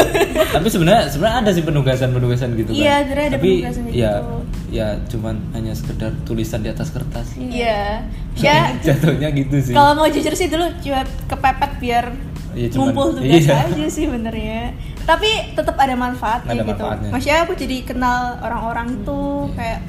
tapi 0.51 0.67
sebenarnya 0.67 1.03
sebenarnya 1.07 1.37
ada 1.39 1.51
sih 1.51 1.61
penugasan 1.61 2.09
penugasan 2.11 2.49
gitu 2.55 2.69
kan 2.69 2.75
Iya, 2.75 2.95
sebenarnya 2.99 3.27
ada 3.27 3.35
tapi 3.35 3.49
penugasan 3.51 3.83
ya 3.87 4.13
gitu. 4.15 4.33
Ya 4.75 4.99
cuman 5.07 5.39
hanya 5.51 5.71
sekedar 5.71 6.11
tulisan 6.21 6.59
di 6.59 6.67
atas 6.67 6.91
kertas 6.91 7.31
Iya. 7.33 8.03
Ya 8.35 8.75
jatuhnya 8.85 9.31
gitu 9.31 9.55
sih 9.61 9.71
kalau 9.71 9.95
mau 9.95 10.05
jujur 10.05 10.31
sih 10.31 10.47
dulu 10.47 10.67
cuma 10.77 10.99
kepepet 11.25 11.71
biar 11.79 12.05
Iya, 12.51 12.67
cuman- 12.69 12.91
ngumpul 12.91 13.07
tugas 13.15 13.45
iya. 13.45 13.63
aja 13.63 13.85
sih 13.85 14.05
benernya 14.05 14.75
tapi 15.01 15.27
tetap 15.51 15.75
ada 15.75 15.93
manfaatnya 15.93 16.51
Ada 16.51 16.63
gitu 16.65 16.71
manfaatnya. 16.81 17.09
maksudnya 17.09 17.39
aku 17.41 17.53
jadi 17.53 17.77
kenal 17.83 18.19
orang-orang 18.39 18.87
itu 18.93 19.19
Iya. 19.21 19.55
kayak 19.55 19.79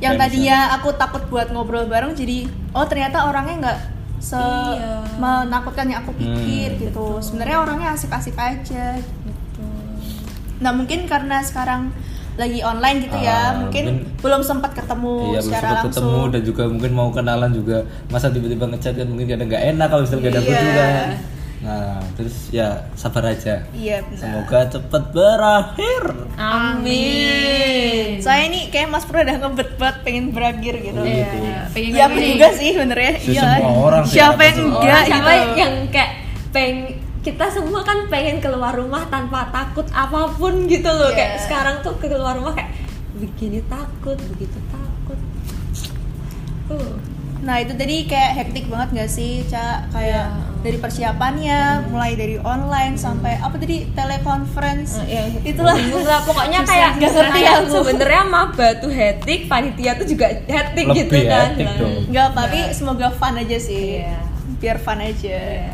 yang 0.00 0.14
Kayak 0.14 0.22
tadinya 0.22 0.58
aku 0.74 0.88
takut 0.94 1.22
buat 1.26 1.48
ngobrol 1.50 1.84
bareng 1.84 2.12
jadi 2.14 2.44
oh 2.72 2.84
ternyata 2.84 3.24
orangnya 3.26 3.56
nggak 3.60 3.78
se 4.18 4.36
Iya. 4.36 5.04
menakutkan 5.16 5.84
yang 5.86 6.00
aku 6.00 6.12
pikir 6.14 6.70
Hmm. 6.70 6.80
gitu 6.82 7.06
sebenarnya 7.18 7.56
orangnya 7.58 7.88
asik-asik 7.90 8.32
aja 8.34 8.96
Gitu. 8.96 9.64
nah 10.58 10.72
mungkin 10.72 11.04
karena 11.04 11.40
sekarang 11.40 11.92
lagi 12.40 12.60
online 12.60 12.98
gitu 13.02 13.14
Ah, 13.14 13.22
ya 13.22 13.38
mungkin, 13.54 13.84
mungkin- 13.86 14.16
belum 14.18 14.40
sempat 14.40 14.72
ketemu 14.72 15.12
Iya 15.12 15.28
belum 15.30 15.44
secara 15.44 15.60
sempat 15.60 15.76
langsung 15.76 15.92
ketemu 15.92 16.20
dan 16.26 16.42
juga 16.42 16.62
mungkin 16.66 16.92
mau 16.92 17.08
kenalan 17.10 17.50
juga 17.52 17.78
masa 18.08 18.26
tiba-tiba 18.28 18.64
ngechat 18.66 18.94
kan 18.94 19.06
mungkin 19.06 19.26
kadang 19.28 19.46
nggak 19.46 19.64
enak 19.68 19.86
kalau 19.86 20.02
misalnya 20.02 20.22
gak 20.22 20.34
dapet 20.34 20.50
Iya. 20.50 20.62
juga 20.62 20.84
nah 21.60 22.00
terus 22.16 22.48
ya 22.48 22.68
sabar 22.94 23.24
aja 23.28 23.60
iya 23.70 24.00
benar 24.00 24.16
semoga 24.18 24.58
cepat 24.66 25.02
berakhir 25.12 26.02
Amin. 26.40 28.16
Saya 28.18 28.48
ini 28.48 28.68
kayak 28.68 28.88
Mas 28.88 29.04
Pur 29.04 29.20
udah 29.20 29.36
ngebet 29.38 29.76
banget 29.76 29.96
pengen 30.00 30.24
berakhir 30.30 30.74
gitu. 30.74 30.96
Oh, 30.96 31.04
gitu. 31.04 31.36
Iya, 31.38 31.60
pengen 31.70 31.92
Ya 31.92 32.04
aku 32.06 32.18
juga 32.18 32.48
sih 32.52 32.70
benernya. 32.72 33.12
Si 33.18 33.30
Iya. 33.30 33.42
semua 33.42 33.72
orang 33.78 34.02
sih, 34.04 34.14
Siapa 34.16 34.32
apa 34.32 34.42
yang 34.42 34.56
enggak 34.62 35.02
siapa 35.04 35.30
gitu. 35.30 35.52
yang 35.54 35.74
kayak 35.88 36.10
peng 36.50 36.76
kita 37.20 37.46
semua 37.46 37.80
kan 37.80 38.06
pengen 38.06 38.38
keluar 38.38 38.72
rumah 38.72 39.04
tanpa 39.06 39.48
takut 39.48 39.84
apa 39.90 40.32
pun 40.32 40.64
gitu 40.66 40.88
loh 40.88 41.08
Iya. 41.08 41.16
kayak 41.16 41.32
sekarang 41.40 41.76
tuh 41.80 41.92
keluar 41.98 42.32
rumah 42.32 42.52
kayak 42.52 42.72
begini 43.14 43.60
takut 43.66 44.16
begitu 44.28 44.56
takut 44.66 45.18
uh 46.70 46.92
Nah 47.40 47.56
itu 47.56 47.72
tadi 47.72 48.04
kayak 48.04 48.32
hektik 48.36 48.68
banget 48.68 48.88
gak 48.94 49.10
sih, 49.10 49.40
Ca? 49.48 49.88
Kayak 49.88 50.28
Iya. 50.28 50.60
dari 50.60 50.76
persiapannya, 50.76 51.60
mulai 51.88 52.12
dari 52.12 52.36
online 52.36 53.00
sampai 53.00 53.40
apa 53.40 53.56
tadi 53.56 53.88
teleconference. 53.90 55.00
ya, 55.08 55.24
Itulah. 55.40 55.72
bingung 55.72 56.04
lah 56.04 56.20
pokoknya 56.20 56.60
Susah, 56.60 56.68
kayak 56.76 56.90
nggak 57.00 57.12
ngerti 57.16 57.40
aku. 57.48 57.64
sebenarnya 57.80 58.24
maba 58.26 58.68
tuh 58.76 58.92
hektik 58.92 59.48
panitia 59.48 59.96
tuh 59.96 60.04
juga 60.04 60.28
hektik 60.28 60.84
gitu 60.92 61.16
kan 61.24 61.56
Nah, 61.56 61.74
dong. 61.80 61.94
Enggak, 62.06 62.28
tapi 62.36 62.58
semoga 62.72 63.08
fun 63.10 63.32
aja 63.34 63.56
sih. 63.58 64.04
Iya. 64.04 64.20
Biar 64.60 64.76
fun 64.76 65.00
aja. 65.00 65.32
Iya. 65.32 65.72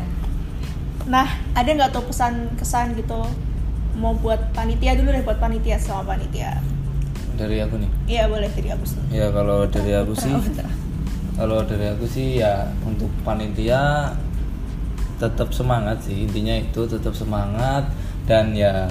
Nah, 1.07 1.23
ada 1.53 1.67
nggak 1.67 1.89
tuh 1.89 2.03
pesan 2.03 2.33
kesan 2.55 2.91
gitu? 2.93 3.23
Mau 3.95 4.13
buat 4.13 4.37
panitia 4.51 4.93
dulu 4.93 5.09
deh 5.09 5.23
buat 5.23 5.39
panitia 5.39 5.77
sama 5.77 6.13
panitia. 6.13 6.59
dari 7.33 7.61
aku 7.61 7.77
nih 7.77 7.91
Iya 8.07 8.25
boleh 8.25 8.49
dari 8.49 8.73
aku 8.73 8.81
dulu. 8.83 9.03
ya 9.13 9.29
kalau 9.29 9.61
dari 9.63 9.93
aku 9.93 10.09
sih 10.11 10.33
kalau 11.33 11.61
dari 11.61 11.85
aku 11.85 12.05
sih 12.05 12.41
ya 12.41 12.65
untuk 12.81 13.13
panitia 13.21 14.09
tetap 15.15 15.53
semangat 15.53 16.01
sih 16.01 16.25
intinya 16.25 16.57
itu 16.57 16.89
tetap 16.89 17.13
semangat 17.13 17.93
dan 18.25 18.57
ya 18.57 18.89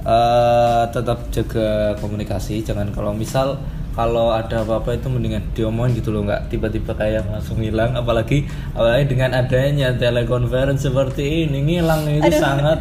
eh, 0.00 0.82
tetap 0.88 1.28
jaga 1.28 1.92
komunikasi 2.00 2.64
jangan 2.64 2.88
kalau 2.88 3.12
misal 3.12 3.60
kalau 3.94 4.34
ada 4.34 4.66
apa-apa 4.66 4.98
itu 4.98 5.06
mendingan 5.06 5.42
diomongin 5.54 6.02
gitu 6.02 6.10
loh 6.10 6.26
nggak 6.26 6.50
tiba-tiba 6.50 6.92
kayak 6.98 7.30
langsung 7.30 7.62
hilang. 7.62 7.94
Apalagi 7.94 8.46
apalagi 8.74 9.14
dengan 9.14 9.30
adanya 9.38 9.94
telekonferensi 9.94 10.90
seperti 10.90 11.46
ini 11.46 11.62
ngilang 11.62 12.10
itu 12.10 12.26
Aduh. 12.26 12.42
sangat 12.42 12.78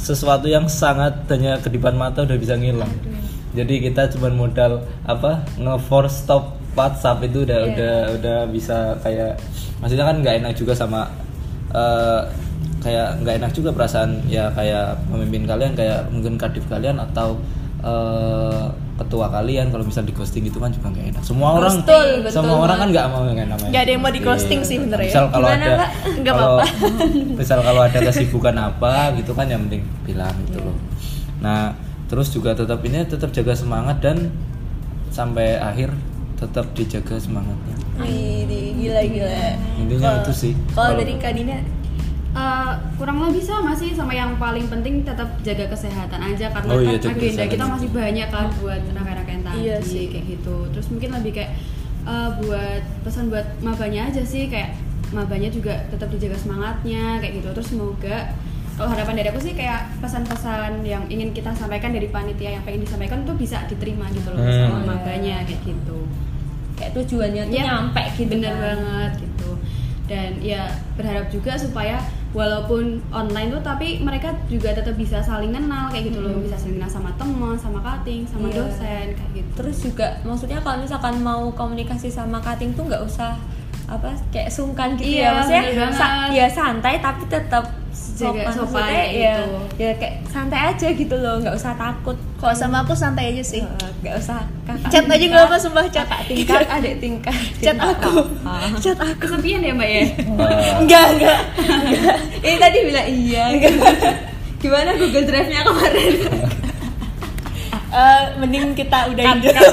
sesuatu 0.00 0.48
yang 0.48 0.64
sangat 0.66 1.28
hanya 1.28 1.60
kedipan 1.60 1.94
mata 2.00 2.24
udah 2.24 2.38
bisa 2.40 2.56
ngilang. 2.56 2.90
Jadi 3.52 3.84
kita 3.84 4.08
cuma 4.16 4.32
modal 4.32 4.88
apa 5.04 5.44
nge-force 5.60 6.24
stop 6.24 6.56
WhatsApp 6.72 7.24
itu 7.26 7.44
udah 7.44 7.60
udah 7.74 7.94
udah 8.20 8.38
bisa 8.48 8.96
kayak 9.04 9.36
maksudnya 9.82 10.06
kan 10.06 10.16
nggak 10.22 10.36
enak 10.40 10.52
juga 10.54 10.72
sama 10.78 11.10
eh, 11.74 12.22
kayak 12.78 13.20
nggak 13.24 13.34
enak 13.42 13.52
juga 13.52 13.74
perasaan 13.74 14.22
ya 14.30 14.48
kayak 14.54 14.96
pemimpin 15.10 15.44
kalian 15.44 15.72
kayak 15.74 16.06
mungkin 16.14 16.38
kadif 16.38 16.62
kalian 16.70 17.02
atau 17.02 17.34
eh, 17.80 18.64
ketua 18.98 19.30
kalian 19.30 19.70
kalau 19.70 19.86
misal 19.86 20.02
di 20.02 20.10
ghosting 20.10 20.42
itu 20.42 20.58
kan 20.58 20.74
juga 20.74 20.90
nggak 20.90 21.14
enak 21.14 21.22
semua 21.22 21.54
orang 21.54 21.70
Betul, 21.78 22.08
betul 22.26 22.34
semua 22.34 22.56
orang 22.66 22.76
kan 22.76 22.88
nggak 22.90 23.06
mau 23.06 23.22
yang 23.24 23.46
namanya 23.46 23.70
Nggak 23.70 23.82
ada 23.86 23.92
yang 23.94 24.02
mau 24.02 24.10
di 24.10 24.20
ghosting 24.20 24.60
sih 24.66 24.76
bener 24.82 24.98
ya. 24.98 25.06
misal 25.06 25.24
kalau 25.30 25.46
Gimana, 25.46 25.64
ada? 25.64 25.86
Nggak 26.18 26.34
apa-apa. 26.34 26.64
misal 27.40 27.58
kalau 27.62 27.82
ada 27.86 27.98
kesibukan 28.02 28.56
apa 28.58 28.92
gitu 29.14 29.30
kan 29.38 29.46
yang 29.46 29.62
penting 29.70 29.82
bilang 30.02 30.34
gitu 30.50 30.58
loh 30.58 30.74
nah 31.38 31.70
terus 32.10 32.34
juga 32.34 32.58
tetap 32.58 32.82
ini 32.82 33.06
tetap 33.06 33.30
jaga 33.30 33.54
semangat 33.54 34.02
dan 34.02 34.34
sampai 35.08 35.54
akhir 35.56 35.94
tetap 36.34 36.70
dijaga 36.74 37.18
semangatnya 37.18 37.74
Wih, 37.98 38.46
gila 38.78 39.02
gila. 39.02 39.42
intinya 39.74 40.22
itu 40.22 40.30
sih 40.32 40.52
Kalau 40.70 40.94
dari 40.94 41.18
Kak 41.18 41.34
Eh, 42.38 42.70
kurang 42.94 43.18
lebih 43.20 43.42
sama 43.42 43.74
sih 43.74 43.90
sama 43.90 44.12
yang 44.12 44.38
paling 44.38 44.66
penting 44.68 45.02
tetap 45.02 45.26
jaga 45.40 45.66
kesehatan 45.68 46.20
aja 46.20 46.46
karena 46.48 46.70
Oh 46.70 46.78
iya, 46.78 46.94
kan 46.94 47.10
agenda 47.10 47.18
kesehatan 47.18 47.50
kita 47.50 47.64
masih 47.66 47.88
banyak 47.90 48.28
kan 48.28 48.46
buat 48.56 48.80
rangkaian-rangkaian 48.86 49.42
tadi 49.42 49.58
Iya 49.60 49.76
sih. 49.80 50.04
kayak 50.06 50.24
gitu 50.28 50.56
terus 50.70 50.86
mungkin 50.86 51.10
lebih 51.12 51.32
kayak 51.34 51.50
eh, 52.04 52.28
buat 52.38 52.82
pesan 53.02 53.26
buat 53.26 53.46
mabanya 53.58 54.06
aja 54.06 54.22
sih 54.22 54.46
kayak 54.46 54.78
mabanya 55.10 55.48
juga 55.48 55.82
tetap 55.88 56.08
dijaga 56.08 56.36
semangatnya 56.36 57.18
kayak 57.18 57.32
gitu 57.34 57.48
terus 57.50 57.68
semoga 57.68 58.30
kalau 58.76 58.88
harapan 58.88 59.14
dari 59.16 59.28
aku 59.28 59.40
sih 59.40 59.52
kayak 59.52 59.98
pesan-pesan 59.98 60.84
yang 60.84 61.02
ingin 61.08 61.32
kita 61.32 61.50
sampaikan 61.52 61.90
dari 61.90 62.06
panitia 62.06 62.50
yang 62.52 62.62
pengen 62.62 62.86
disampaikan 62.86 63.24
tuh 63.24 63.34
bisa 63.34 63.66
diterima 63.66 64.06
gitu 64.10 64.30
loh 64.30 64.38
Hmm. 64.38 64.70
sama 64.70 64.78
mabanya 64.86 65.42
kayak 65.42 65.58
gitu 65.64 65.98
kayak 66.76 66.94
tujuannya 66.94 67.42
tuh 67.44 67.52
Iya, 67.52 67.64
nyampe 67.64 68.02
gitu 68.14 68.30
bener 68.32 68.52
kan. 68.52 68.62
banget 68.62 69.12
gitu 69.18 69.50
dan 70.06 70.30
ya 70.40 70.62
berharap 70.94 71.26
juga 71.28 71.52
supaya 71.52 71.98
walaupun 72.30 72.82
online 73.08 73.48
tuh 73.50 73.62
tapi 73.62 73.98
mereka 73.98 74.30
juga 74.46 74.70
tetap 74.70 74.94
bisa 74.94 75.18
saling 75.18 75.48
kenal 75.50 75.88
kayak 75.88 76.08
gitu 76.08 76.20
loh. 76.20 76.36
Bisa 76.38 76.54
saling 76.54 76.76
kenal 76.76 76.90
sama 76.90 77.10
teman 77.14 77.54
sama 77.54 77.80
cutting 77.80 78.22
sama 78.24 78.46
Iya. 78.46 78.56
dosen 78.58 79.06
kayak 79.10 79.30
gitu. 79.34 79.50
Terus 79.54 79.76
juga 79.82 80.06
maksudnya 80.22 80.58
kalau 80.58 80.78
misalkan 80.78 81.14
mau 81.18 81.48
komunikasi 81.50 82.08
sama 82.08 82.38
cutting 82.38 82.72
tuh 82.72 82.84
nggak 82.84 83.00
usah 83.02 83.32
apa 83.86 84.12
kayak 84.28 84.48
sungkan 84.48 84.92
gitu 84.94 85.16
Iya, 85.16 85.24
ya 85.24 85.30
maksudnya 85.32 85.88
sa- 85.90 86.28
ya 86.28 86.46
santai 86.46 87.00
tapi 87.00 87.24
tetap 87.26 87.64
Jaga 88.18 88.50
sopan 88.50 88.82
kayak 88.82 89.08
ya, 89.14 89.34
gitu. 89.38 89.54
ya 89.78 89.90
kayak 89.94 90.14
santai 90.26 90.60
aja 90.74 90.88
gitu 90.90 91.14
loh 91.14 91.38
nggak 91.38 91.54
usah 91.54 91.70
takut 91.78 92.18
Kalau 92.38 92.50
sama 92.50 92.82
aku 92.82 92.90
santai 92.90 93.30
aja 93.30 93.42
sih. 93.42 93.62
Nggak 94.02 94.14
usah 94.18 94.42
kakak 94.66 94.90
Chat 94.90 95.04
aja 95.06 95.24
nggak 95.24 95.44
apa 95.46 95.56
sumpah 95.56 95.86
chat. 95.86 96.02
kakak 96.02 96.20
tingkat 96.26 96.66
adik 96.78 96.94
tingkat 96.98 97.34
Chat 97.58 97.74
nggak 97.74 97.94
aku. 97.98 98.14
Chat 98.78 98.98
aku. 98.98 99.14
kesepian 99.22 99.60
ya 99.60 99.72
mbak 99.72 99.86
ya 99.88 100.02
Wah. 100.34 100.50
Enggak, 100.82 101.06
enggak. 101.14 101.40
ini 102.46 102.56
tadi 102.56 102.76
bilang 102.82 103.06
iya 103.06 103.44
gimana 104.58 104.90
Google 104.94 105.22
Drive 105.22 105.48
nya 105.48 105.62
kemarin 105.62 106.14
Eh, 107.88 108.24
mending 108.36 108.76
kita 108.76 109.08
udahin 109.08 109.40
dulu. 109.40 109.64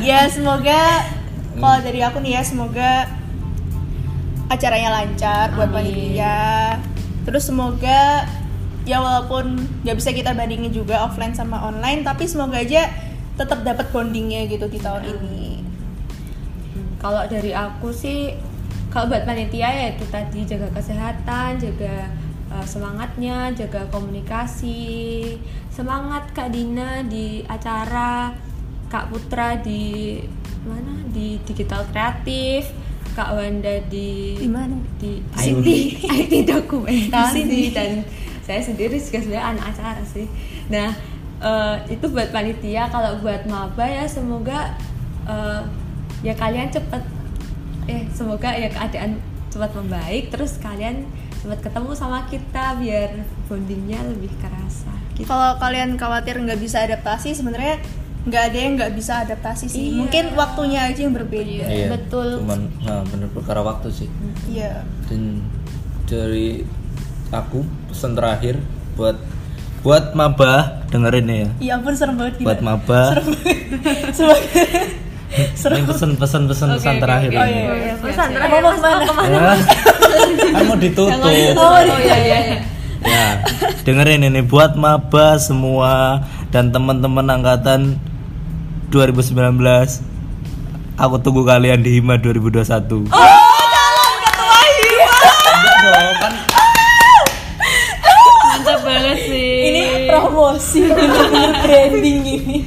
ya 0.00 0.24
semoga 0.24 1.04
kalau 1.52 1.78
dari 1.78 2.00
aku 2.00 2.16
nih 2.16 2.32
ya 2.32 2.42
semoga 2.42 3.04
acaranya 4.48 4.88
lancar 4.90 5.52
buat 5.52 5.68
panitia. 5.68 6.80
Terus 7.24 7.48
semoga 7.48 8.24
ya 8.88 8.98
walaupun 8.98 9.60
nggak 9.84 9.96
bisa 9.96 10.10
kita 10.10 10.32
bandingin 10.32 10.72
juga 10.72 11.04
offline 11.04 11.36
sama 11.36 11.60
online, 11.60 12.00
tapi 12.02 12.24
semoga 12.24 12.60
aja 12.60 12.88
tetap 13.40 13.64
dapat 13.64 13.88
bondingnya 13.88 14.44
gitu 14.48 14.68
di 14.68 14.76
tahun 14.76 15.04
ini. 15.06 15.64
kalau 17.00 17.24
dari 17.24 17.56
aku 17.56 17.88
sih 17.96 18.36
kalau 18.92 19.08
buat 19.08 19.24
panitia 19.24 19.72
ya 19.72 19.86
itu 19.96 20.04
tadi 20.12 20.44
jaga 20.44 20.68
kesehatan 20.76 21.56
jaga 21.56 22.12
uh, 22.52 22.66
semangatnya 22.68 23.48
jaga 23.56 23.88
komunikasi 23.88 25.40
semangat 25.72 26.28
kak 26.36 26.52
Dina 26.52 27.00
di 27.08 27.40
acara 27.48 28.36
kak 28.92 29.08
Putra 29.08 29.56
di 29.56 30.20
mana? 30.68 31.00
Di 31.08 31.40
digital 31.48 31.88
kreatif 31.88 32.68
kak 33.10 33.30
Wanda 33.30 33.74
di 33.86 34.34
Di 34.36 34.46
mana? 34.46 34.76
di 34.96 35.18
IT. 35.32 35.66
IT 36.02 36.32
dokumentasi 36.44 37.40
Di 37.40 37.70
sini. 37.70 37.72
dan 37.72 37.90
saya 38.40 38.60
sendiri 38.60 38.96
juga 38.96 39.18
sebenarnya 39.18 39.46
anak 39.48 39.64
acara 39.68 40.02
sih 40.04 40.26
nah 40.66 40.90
eh, 41.38 41.76
itu 41.88 42.06
buat 42.06 42.30
panitia 42.30 42.86
kalau 42.88 43.18
buat 43.18 43.42
maba 43.44 43.84
ya 43.84 44.04
semoga 44.04 44.74
eh, 45.24 45.62
ya 46.20 46.34
kalian 46.34 46.68
cepet 46.68 47.02
eh 47.86 48.04
semoga 48.10 48.50
ya 48.50 48.68
keadaan 48.68 49.18
cepat 49.48 49.70
membaik 49.72 50.30
terus 50.30 50.58
kalian 50.58 51.06
cepat 51.36 51.58
ketemu 51.60 51.90
sama 51.92 52.22
kita 52.26 52.76
biar 52.76 53.10
bondingnya 53.46 53.98
lebih 54.04 54.30
kerasa 54.36 54.92
gitu. 55.16 55.26
Kalau 55.26 55.56
kalian 55.56 55.96
khawatir 55.96 56.36
nggak 56.36 56.56
bisa 56.56 56.80
adaptasi, 56.80 57.32
sebenarnya 57.32 57.80
nggak 58.20 58.42
ada 58.52 58.58
yang 58.58 58.72
nggak 58.76 58.92
bisa 58.92 59.24
adaptasi 59.24 59.64
sih. 59.66 59.82
Iya. 59.90 59.96
Mungkin 59.96 60.24
waktunya 60.34 60.80
aja 60.84 61.00
yang 61.00 61.14
berbeda. 61.14 61.64
Iya, 61.66 61.86
Betul. 61.88 62.44
Cuman 62.44 62.60
nah, 62.80 63.00
bener 63.08 63.28
perkara 63.32 63.60
waktu 63.60 63.88
sih. 63.90 64.08
Iya. 64.46 64.84
Dan 65.08 65.40
dari 66.04 66.60
aku 67.30 67.62
pesan 67.88 68.12
terakhir 68.12 68.60
buat 68.94 69.16
buat 69.80 70.12
maba 70.12 70.84
dengerin 70.92 71.26
ya. 71.26 71.48
Ya 71.62 71.72
ampun 71.80 71.96
serem 71.96 72.20
banget. 72.20 72.44
Buat 72.44 72.60
maba. 72.60 73.16
Serem. 74.12 74.36
Ini 75.80 75.86
pesan 75.90 76.10
pesan 76.18 76.42
pesan 76.44 76.68
pesan 76.76 76.94
terakhir 76.98 77.30
Oh, 77.32 77.44
ini. 77.46 77.54
iya, 77.54 77.72
iya. 77.72 77.94
pesan 77.96 78.28
terakhir 78.34 78.60
mau 78.60 78.74
ke 78.74 78.82
mana 79.14 79.30
Ya. 79.30 79.54
kan 80.50 80.62
mau 80.66 80.76
ditutup. 80.76 81.22
oh 81.56 81.80
iya 81.96 82.16
iya 82.18 82.38
iya. 82.44 82.58
Ya, 83.00 83.40
dengerin 83.80 84.28
ini 84.28 84.44
buat 84.44 84.76
maba 84.76 85.40
semua 85.40 86.20
dan 86.52 86.68
teman-teman 86.68 87.24
angkatan 87.24 87.96
2019. 88.90 90.02
Aku 90.98 91.16
tunggu 91.22 91.46
kalian 91.46 91.80
di 91.80 91.96
Hima 91.96 92.18
2021. 92.18 93.08
Oh, 93.08 93.40
dong, 95.80 96.12
kan 96.20 96.34
mantap 98.44 98.84
banget 98.84 99.16
sih 99.24 99.52
Ini 99.64 99.82
promosi 100.12 100.80
branding 101.64 102.20
ini. 102.20 102.58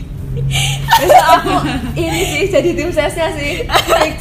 Besok 0.97 1.27
aku 1.37 1.53
ini 1.93 2.21
sih 2.25 2.43
jadi 2.49 2.69
tim 2.73 2.89
sesnya 2.89 3.29
sih 3.37 3.69
fix 3.69 4.17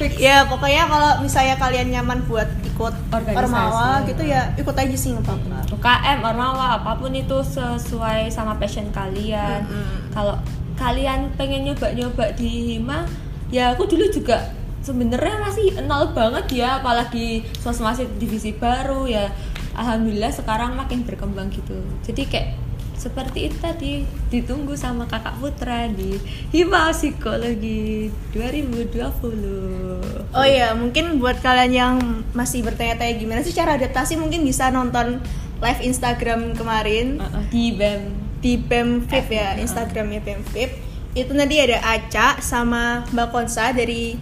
fix 0.00 0.12
Ya 0.18 0.42
pokoknya 0.42 0.90
kalau 0.90 1.22
misalnya 1.22 1.54
kalian 1.54 1.94
nyaman 1.94 2.26
buat 2.26 2.50
ikut 2.66 2.94
Organisasi. 3.14 3.38
ormawa 3.38 4.02
gitu 4.08 4.26
ya 4.26 4.50
ikut 4.58 4.74
aja 4.74 4.96
sih 4.96 5.14
nggak 5.14 5.22
apa-apa. 5.22 5.58
UKM, 5.70 6.18
Ormawa, 6.24 6.66
apa 6.82 6.98
pun 6.98 7.14
itu 7.14 7.38
sesuai 7.46 8.26
sama 8.26 8.58
passion 8.58 8.90
kalian. 8.90 9.62
Kalau 10.10 10.34
kalian 10.82 11.30
pengen 11.38 11.70
nyoba-nyoba 11.70 12.34
di 12.34 12.74
Hima, 12.74 13.06
ya 13.54 13.70
aku 13.70 13.86
dulu 13.86 14.10
juga 14.10 14.50
sebenarnya 14.82 15.38
masih 15.38 15.78
nol 15.86 16.10
banget 16.10 16.58
ya, 16.58 16.82
apalagi 16.82 17.46
sos 17.62 17.78
masih 17.78 18.10
divisi 18.18 18.50
baru 18.50 19.06
ya. 19.06 19.30
Alhamdulillah 19.78 20.34
sekarang 20.34 20.74
makin 20.74 21.06
berkembang 21.06 21.54
gitu. 21.54 21.78
Jadi 22.02 22.26
kayak 22.26 22.58
seperti 22.98 23.50
itu 23.50 23.56
tadi 23.58 24.06
ditunggu 24.30 24.78
sama 24.78 25.10
kakak 25.10 25.34
Putra 25.42 25.90
di 25.90 26.22
Hima 26.54 26.94
Psikologi 26.94 28.14
2020. 28.30 30.30
Oh 30.30 30.46
iya 30.46 30.70
mungkin 30.78 31.18
buat 31.18 31.42
kalian 31.42 31.72
yang 31.72 31.94
masih 32.30 32.62
bertanya-tanya 32.62 33.14
gimana 33.18 33.42
sih 33.42 33.50
cara 33.50 33.74
adaptasi 33.74 34.14
mungkin 34.18 34.46
bisa 34.46 34.70
nonton 34.70 35.18
live 35.58 35.82
Instagram 35.82 36.54
kemarin 36.54 37.18
Uh, 37.18 37.26
uh, 37.26 37.44
di 37.50 37.74
BEM 37.74 38.31
di 38.42 38.58
BEMFIP 38.58 39.26
ya 39.30 39.54
Instagramnya 39.56 40.20
BEMFIP 40.20 40.70
itu 41.14 41.32
nanti 41.32 41.62
ada 41.62 41.78
Aca 41.80 42.42
sama 42.42 43.06
Mbak 43.14 43.28
Konsa 43.30 43.70
dari 43.70 44.18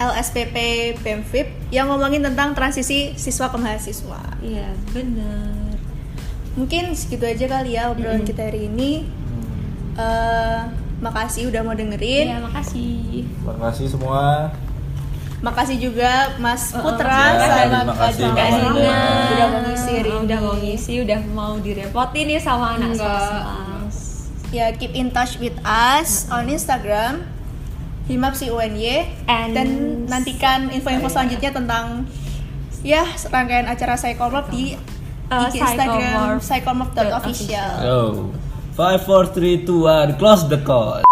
LSPP 0.00 0.56
BEMFIP 1.00 1.70
yang 1.70 1.88
ngomongin 1.88 2.26
tentang 2.26 2.52
transisi 2.52 3.14
siswa 3.14 3.48
ke 3.52 3.56
mahasiswa 3.56 4.20
Iya 4.42 4.74
bener 4.90 5.60
mungkin 6.58 6.92
segitu 6.98 7.24
aja 7.26 7.46
kali 7.46 7.78
ya 7.78 7.88
obrolan 7.92 8.26
kita 8.26 8.50
hari 8.50 8.66
ini. 8.66 9.06
Eh, 9.94 10.60
makasih 11.00 11.48
udah 11.48 11.60
mau 11.62 11.76
dengerin. 11.76 12.26
Iya 12.30 12.38
makasih. 12.42 13.24
Terima 13.24 13.56
kasih 13.70 13.86
semua. 13.88 14.50
Makasih 15.40 15.80
juga 15.80 16.36
Mas 16.36 16.70
Oh, 16.70 16.82
Putra 16.82 17.16
Putra. 17.32 17.64
sama 17.64 17.92
Kak 17.94 18.10
Dina 18.12 18.30
udah 18.68 19.48
mau 19.48 19.62
ngisi 19.64 19.94
udah 20.20 20.38
mau 20.38 20.54
ngisi 20.54 20.94
udah 21.00 21.20
mau 21.30 21.52
direpotin 21.56 22.24
nih 22.26 22.38
sama 22.38 22.76
anak 22.76 22.92
Enggak. 22.92 23.88
ya 24.50 24.66
keep 24.72 24.92
in 24.92 25.08
touch 25.08 25.38
with 25.38 25.56
us 25.62 26.28
on 26.28 26.46
Instagram 26.46 27.24
Himapsi 28.04 28.50
UNY 28.50 29.06
And- 29.24 29.54
dan 29.54 29.68
nantikan 30.04 30.66
info-info 30.68 31.06
selanjutnya 31.08 31.50
tentang 31.50 32.10
ya 32.82 33.00
rangkaian 33.24 33.64
acara 33.64 33.94
Psychomorph 33.94 34.50
di 34.50 34.74
Uh, 35.30 35.46
IG 35.46 35.62
Instagram 35.62 36.42
Psychomorph. 36.42 36.42
psychomorph.official 36.42 37.70
Yo. 37.80 38.00
5 38.74 38.98
4 38.98 39.30
3 39.30 39.62
2 39.62 40.10
1 40.10 40.18
close 40.18 40.42
the 40.44 40.58
call. 40.58 41.06